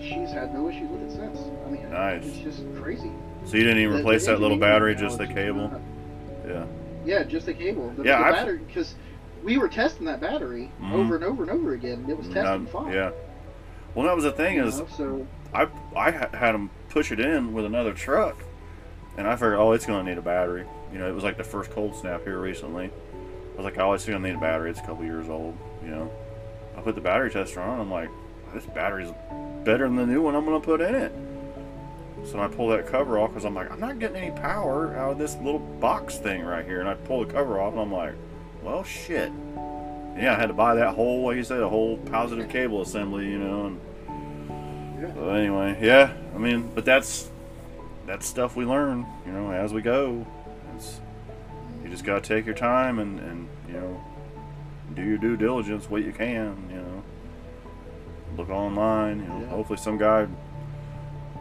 [0.01, 1.37] She's had no issues with it since.
[1.65, 2.25] I mean, Nice.
[2.25, 3.11] it's just crazy.
[3.45, 5.71] So you didn't even The- replace the that little battery, just the cable.
[6.47, 6.65] Yeah.
[7.05, 7.91] Yeah, just the cable.
[7.97, 8.95] The, Yeah, the I've- battery because
[9.43, 10.93] we were testing that battery Mhm.
[10.93, 11.99] over and over and over again.
[11.99, 12.93] and It was testing None- fine.
[12.93, 13.11] yeah.
[13.95, 17.19] Well, that was the thing you is, know, so I I had them push it
[17.19, 18.37] in with another truck,
[19.17, 20.65] and I figured, oh, it's gonna need a battery.
[20.91, 22.85] You know, it was like the first cold snap here recently.
[22.85, 24.69] I was like, oh, it's gonna need a battery.
[24.69, 25.57] It's a couple years old.
[25.83, 26.11] You know,
[26.77, 27.79] I put the battery tester on.
[27.79, 28.09] I'm like,
[28.53, 29.11] this battery's
[29.63, 31.11] better than the new one I'm gonna put in it.
[32.25, 35.13] So I pull that cover off because I'm like, I'm not getting any power out
[35.13, 36.79] of this little box thing right here.
[36.79, 38.13] And I pull the cover off, and I'm like,
[38.61, 39.31] well, shit.
[40.19, 43.29] Yeah, I had to buy that whole, like you said, a whole positive cable assembly.
[43.29, 43.79] You know, and
[45.01, 46.13] yeah, but anyway, yeah.
[46.35, 47.29] I mean, but that's
[48.05, 50.27] that's stuff we learn, you know, as we go.
[50.75, 50.99] It's,
[51.83, 54.03] you just gotta take your time and and you know
[54.93, 57.03] do your due diligence, what you can, you know.
[58.37, 59.39] Look online, you know.
[59.39, 59.47] Yeah.
[59.47, 60.27] Hopefully, some guy,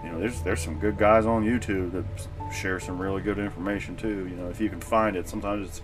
[0.04, 2.04] you know, there's there's some good guys on YouTube that
[2.52, 4.28] share some really good information too.
[4.28, 5.28] You know, if you can find it.
[5.28, 5.82] Sometimes it's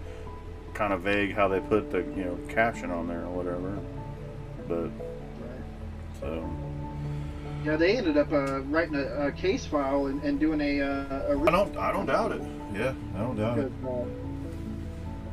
[0.74, 3.78] kind of vague how they put the you know caption on there or whatever,
[4.68, 6.20] but right.
[6.20, 6.50] so.
[7.64, 11.34] Yeah, they ended up uh, writing a, a, case file and, and doing a, uh,
[11.34, 11.42] a.
[11.44, 11.76] I don't.
[11.78, 12.42] I don't doubt it.
[12.74, 13.72] Yeah, I don't doubt it.
[13.86, 14.04] Uh,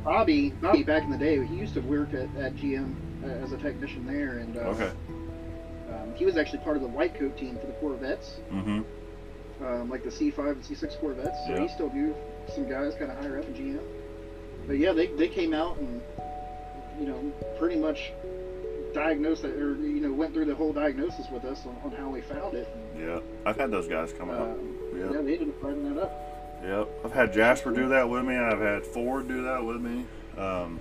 [0.02, 3.52] Bobby, Bobby, back in the day, he used to work at, at GM uh, as
[3.52, 4.90] a technician there, and uh, okay.
[5.92, 8.36] Um, he was actually part of the white coat team for the Corvettes.
[8.50, 8.82] Mm-hmm.
[9.64, 11.38] Um, like the C5 and C6 Corvettes.
[11.46, 11.60] So Yeah.
[11.60, 12.14] he still knew
[12.52, 14.01] some guys kind of higher up in GM.
[14.66, 16.00] But yeah, they, they came out and
[17.00, 18.12] you know pretty much
[18.94, 22.08] diagnosed it, or you know went through the whole diagnosis with us on, on how
[22.08, 22.68] we found it.
[22.98, 24.42] Yeah, I've had those guys come out.
[24.42, 25.04] Um, Yeah.
[25.12, 26.28] yeah, they ended up writing that up.
[26.62, 28.36] Yep, I've had Jasper do that with me.
[28.36, 30.04] I've had Ford do that with me.
[30.38, 30.78] Um,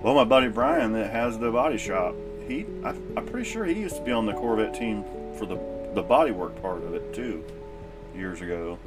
[0.00, 2.14] well, my buddy Brian that has the body shop,
[2.48, 5.04] he I, I'm pretty sure he used to be on the Corvette team
[5.36, 5.58] for the
[5.94, 7.44] the body work part of it too,
[8.16, 8.78] years ago.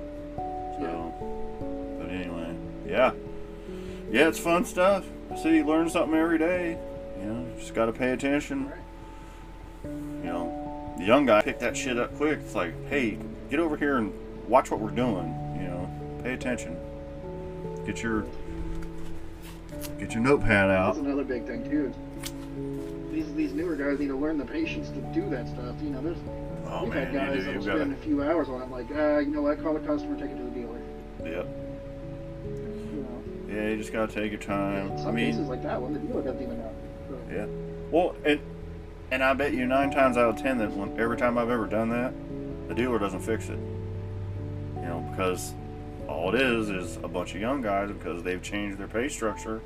[0.80, 2.56] So, but anyway,
[2.88, 3.12] yeah,
[4.12, 5.06] yeah, it's fun stuff.
[5.42, 6.78] See, you learn something every day.
[7.20, 8.72] You know, just got to pay attention.
[9.84, 9.90] You
[10.24, 12.40] know, the young guy picked that shit up quick.
[12.40, 13.18] It's like, hey,
[13.50, 14.14] get over here and
[14.48, 15.34] watch what we're doing.
[15.60, 16.78] You know, pay attention.
[17.86, 18.26] Get your
[20.00, 20.96] get your notepad out.
[20.96, 21.94] That's another big thing too.
[23.12, 25.76] These these newer guys need to learn the patience to do that stuff.
[25.82, 26.18] You know, there's
[26.70, 28.66] Oh we've had man, guys you that'll spend got a few hours on it.
[28.66, 29.62] I'm like, uh, you know what?
[29.62, 30.82] Call the customer, take it to the dealer.
[31.24, 31.48] Yep.
[33.58, 34.88] Yeah, you just gotta take your time.
[34.88, 36.72] in I some mean, cases like that one, the dealer doesn't even know.
[37.10, 37.48] So, Yeah.
[37.90, 38.40] Well, and
[39.10, 41.66] and I bet you nine times out of ten that when every time I've ever
[41.66, 42.14] done that,
[42.68, 43.58] the dealer doesn't fix it.
[44.76, 45.56] You know, because
[46.08, 49.62] all it is is a bunch of young guys because they've changed their pay structure.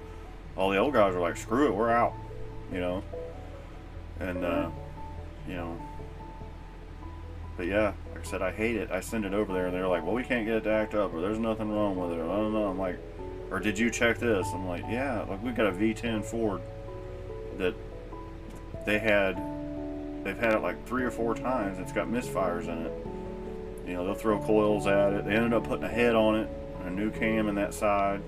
[0.55, 2.13] All the old guys are like, screw it, we're out.
[2.71, 3.03] You know.
[4.21, 4.69] And uh,
[5.49, 5.81] you know.
[7.57, 8.89] But yeah, like I said, I hate it.
[8.89, 10.95] I send it over there, and they're like, "Well, we can't get it to act
[10.95, 12.67] up, or there's nothing wrong with it." Or, I don't know.
[12.67, 12.97] I'm like,
[13.51, 14.47] or did you check this?
[14.53, 15.23] I'm like, yeah.
[15.23, 16.61] Like we got a V10 Ford
[17.57, 17.75] that
[18.85, 19.35] they had
[20.23, 21.77] they've had it like three or four times.
[21.77, 22.93] It's got misfires in it.
[23.85, 25.25] You know they'll throw coils at it.
[25.25, 26.49] They ended up putting a head on it
[26.79, 28.21] and a new cam in that side.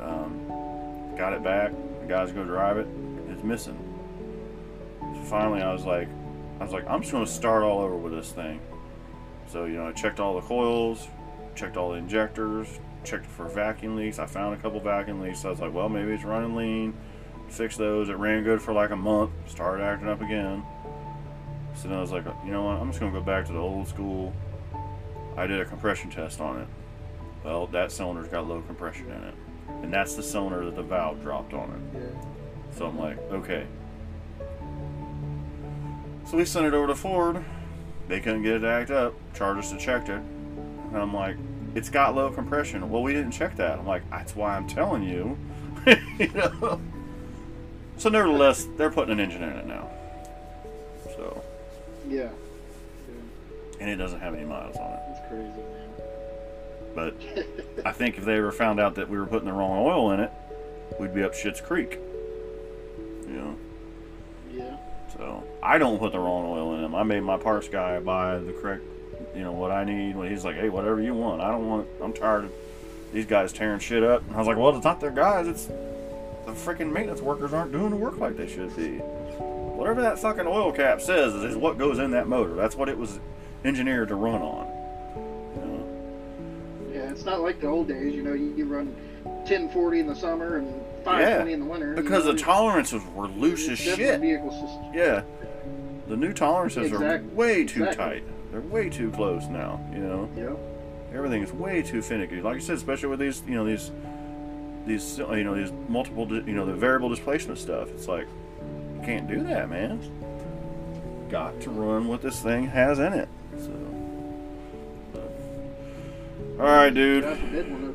[0.00, 0.46] Um,
[1.16, 1.72] got it back.
[2.00, 2.86] The guys go drive it.
[3.28, 3.84] It's missing.
[5.00, 6.08] So finally i was like
[6.60, 8.60] i was like i'm just going to start all over with this thing.
[9.48, 11.08] So you know i checked all the coils
[11.56, 12.68] checked all the injectors
[13.08, 15.88] checked for vacuum leaks i found a couple vacuum leaks so i was like well
[15.88, 16.94] maybe it's running lean
[17.50, 18.08] fixed those.
[18.08, 19.30] It ran good for like a month.
[19.46, 20.62] Started acting up again.
[21.74, 22.76] So then I was like, you know what?
[22.76, 24.32] I'm just gonna go back to the old school.
[25.36, 26.68] I did a compression test on it.
[27.44, 29.34] Well, that cylinder's got low compression in it,
[29.82, 32.00] and that's the cylinder that the valve dropped on it.
[32.00, 32.76] yeah.
[32.76, 33.66] So I'm like, okay.
[36.26, 37.44] So we sent it over to Ford.
[38.08, 39.14] They couldn't get it to act up.
[39.34, 40.20] Charged us to check it.
[40.20, 41.36] And I'm like,
[41.74, 42.88] it's got low compression.
[42.90, 43.78] Well, we didn't check that.
[43.78, 45.36] I'm like, that's why I'm telling you.
[46.18, 46.80] you know.
[47.98, 49.88] So nevertheless, they're putting an engine in it now.
[51.16, 51.42] So,
[52.08, 52.22] Yeah.
[52.22, 52.28] Yeah.
[53.80, 55.00] and it doesn't have any miles on it.
[55.08, 55.74] That's crazy, man.
[56.94, 60.12] But I think if they ever found out that we were putting the wrong oil
[60.12, 60.30] in it,
[61.00, 61.98] we'd be up Shit's Creek.
[63.26, 63.56] You know.
[64.52, 64.76] Yeah.
[65.16, 66.94] So I don't put the wrong oil in them.
[66.94, 68.82] I made my parts guy buy the correct,
[69.38, 70.16] you know, what I need.
[70.16, 71.86] When he's like, "Hey, whatever you want." I don't want.
[72.02, 72.52] I'm tired of
[73.12, 74.22] these guys tearing shit up.
[74.26, 75.46] And I was like, "Well, it's not their guys.
[75.46, 78.98] It's the freaking maintenance workers aren't doing the work like they should be.
[78.98, 82.54] Whatever that fucking oil cap says is what goes in that motor.
[82.54, 83.20] That's what it was
[83.64, 84.66] engineered to run on.
[85.54, 86.92] You know?
[86.94, 88.12] Yeah, it's not like the old days.
[88.12, 88.88] You know, you, you run
[89.22, 90.74] 1040 in the summer and
[91.04, 91.90] 520 in the winter.
[91.94, 94.20] you because know, the tolerances were loose as shit.
[94.20, 95.22] Vehicles just Yeah.
[96.08, 97.94] The new tolerances are way too Exactly.
[98.20, 98.24] tight.
[98.50, 100.28] They're way too close now, you know.
[100.36, 101.16] yeah.
[101.16, 102.40] Everything is way too finicky.
[102.40, 103.90] Like you said, especially with these, you know, these
[104.86, 107.90] these you know, these multiple, you know, the variable displacement stuff.
[107.90, 108.26] It's like
[108.96, 110.00] you can't do that, man.
[111.30, 113.28] Got to run what this thing has in it.
[113.58, 113.72] So
[116.58, 117.24] All right, dude.
[117.24, 117.94] God forbid one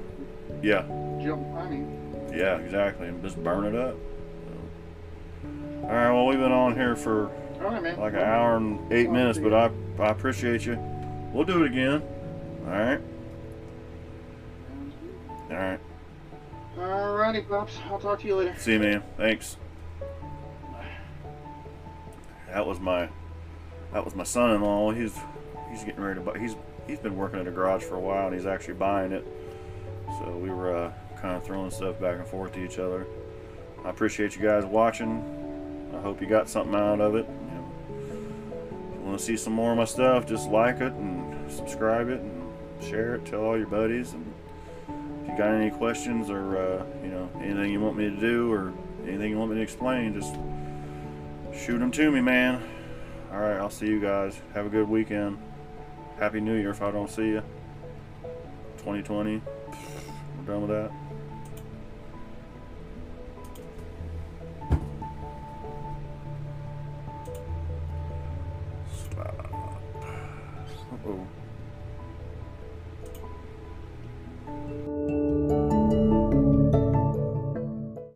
[0.61, 0.83] Yeah.
[1.21, 1.47] jump.
[1.55, 1.83] I
[2.35, 3.07] Yeah, exactly.
[3.07, 3.95] And just burn it up.
[4.45, 5.87] So.
[5.87, 7.29] All right, well, we've been on here for
[7.63, 7.99] all right, man.
[7.99, 10.77] like an hour and eight minutes, but I, I appreciate you.
[11.31, 12.01] We'll do it again.
[12.65, 13.01] All right.
[15.49, 15.79] All right.
[16.77, 16.91] All right.
[16.91, 17.77] All righty, pops.
[17.89, 18.55] I'll talk to you later.
[18.57, 19.03] See you, man.
[19.17, 19.57] Thanks.
[22.47, 23.09] That was my,
[23.93, 24.91] that was my son-in-law.
[24.91, 25.17] He's,
[25.71, 26.37] he's getting ready to buy.
[26.37, 29.25] He's, he's been working at a garage for a while, and he's actually buying it.
[30.19, 33.07] So we were uh, kind of throwing stuff back and forth to each other.
[33.83, 35.23] I appreciate you guys watching.
[35.95, 37.27] I hope you got something out of it.
[39.03, 42.51] Want to see some more of my stuff, just like it and subscribe it and
[42.81, 43.25] share it.
[43.25, 44.13] Tell all your buddies.
[44.13, 44.33] And
[45.23, 48.51] if you got any questions or uh, you know anything you want me to do
[48.51, 48.73] or
[49.07, 50.35] anything you want me to explain, just
[51.53, 52.61] shoot them to me, man.
[53.31, 54.39] All right, I'll see you guys.
[54.53, 55.37] Have a good weekend.
[56.19, 57.43] Happy New Year if I don't see you.
[58.77, 59.41] 2020.
[60.37, 61.02] We're done with that.
[71.05, 71.27] Uh-oh.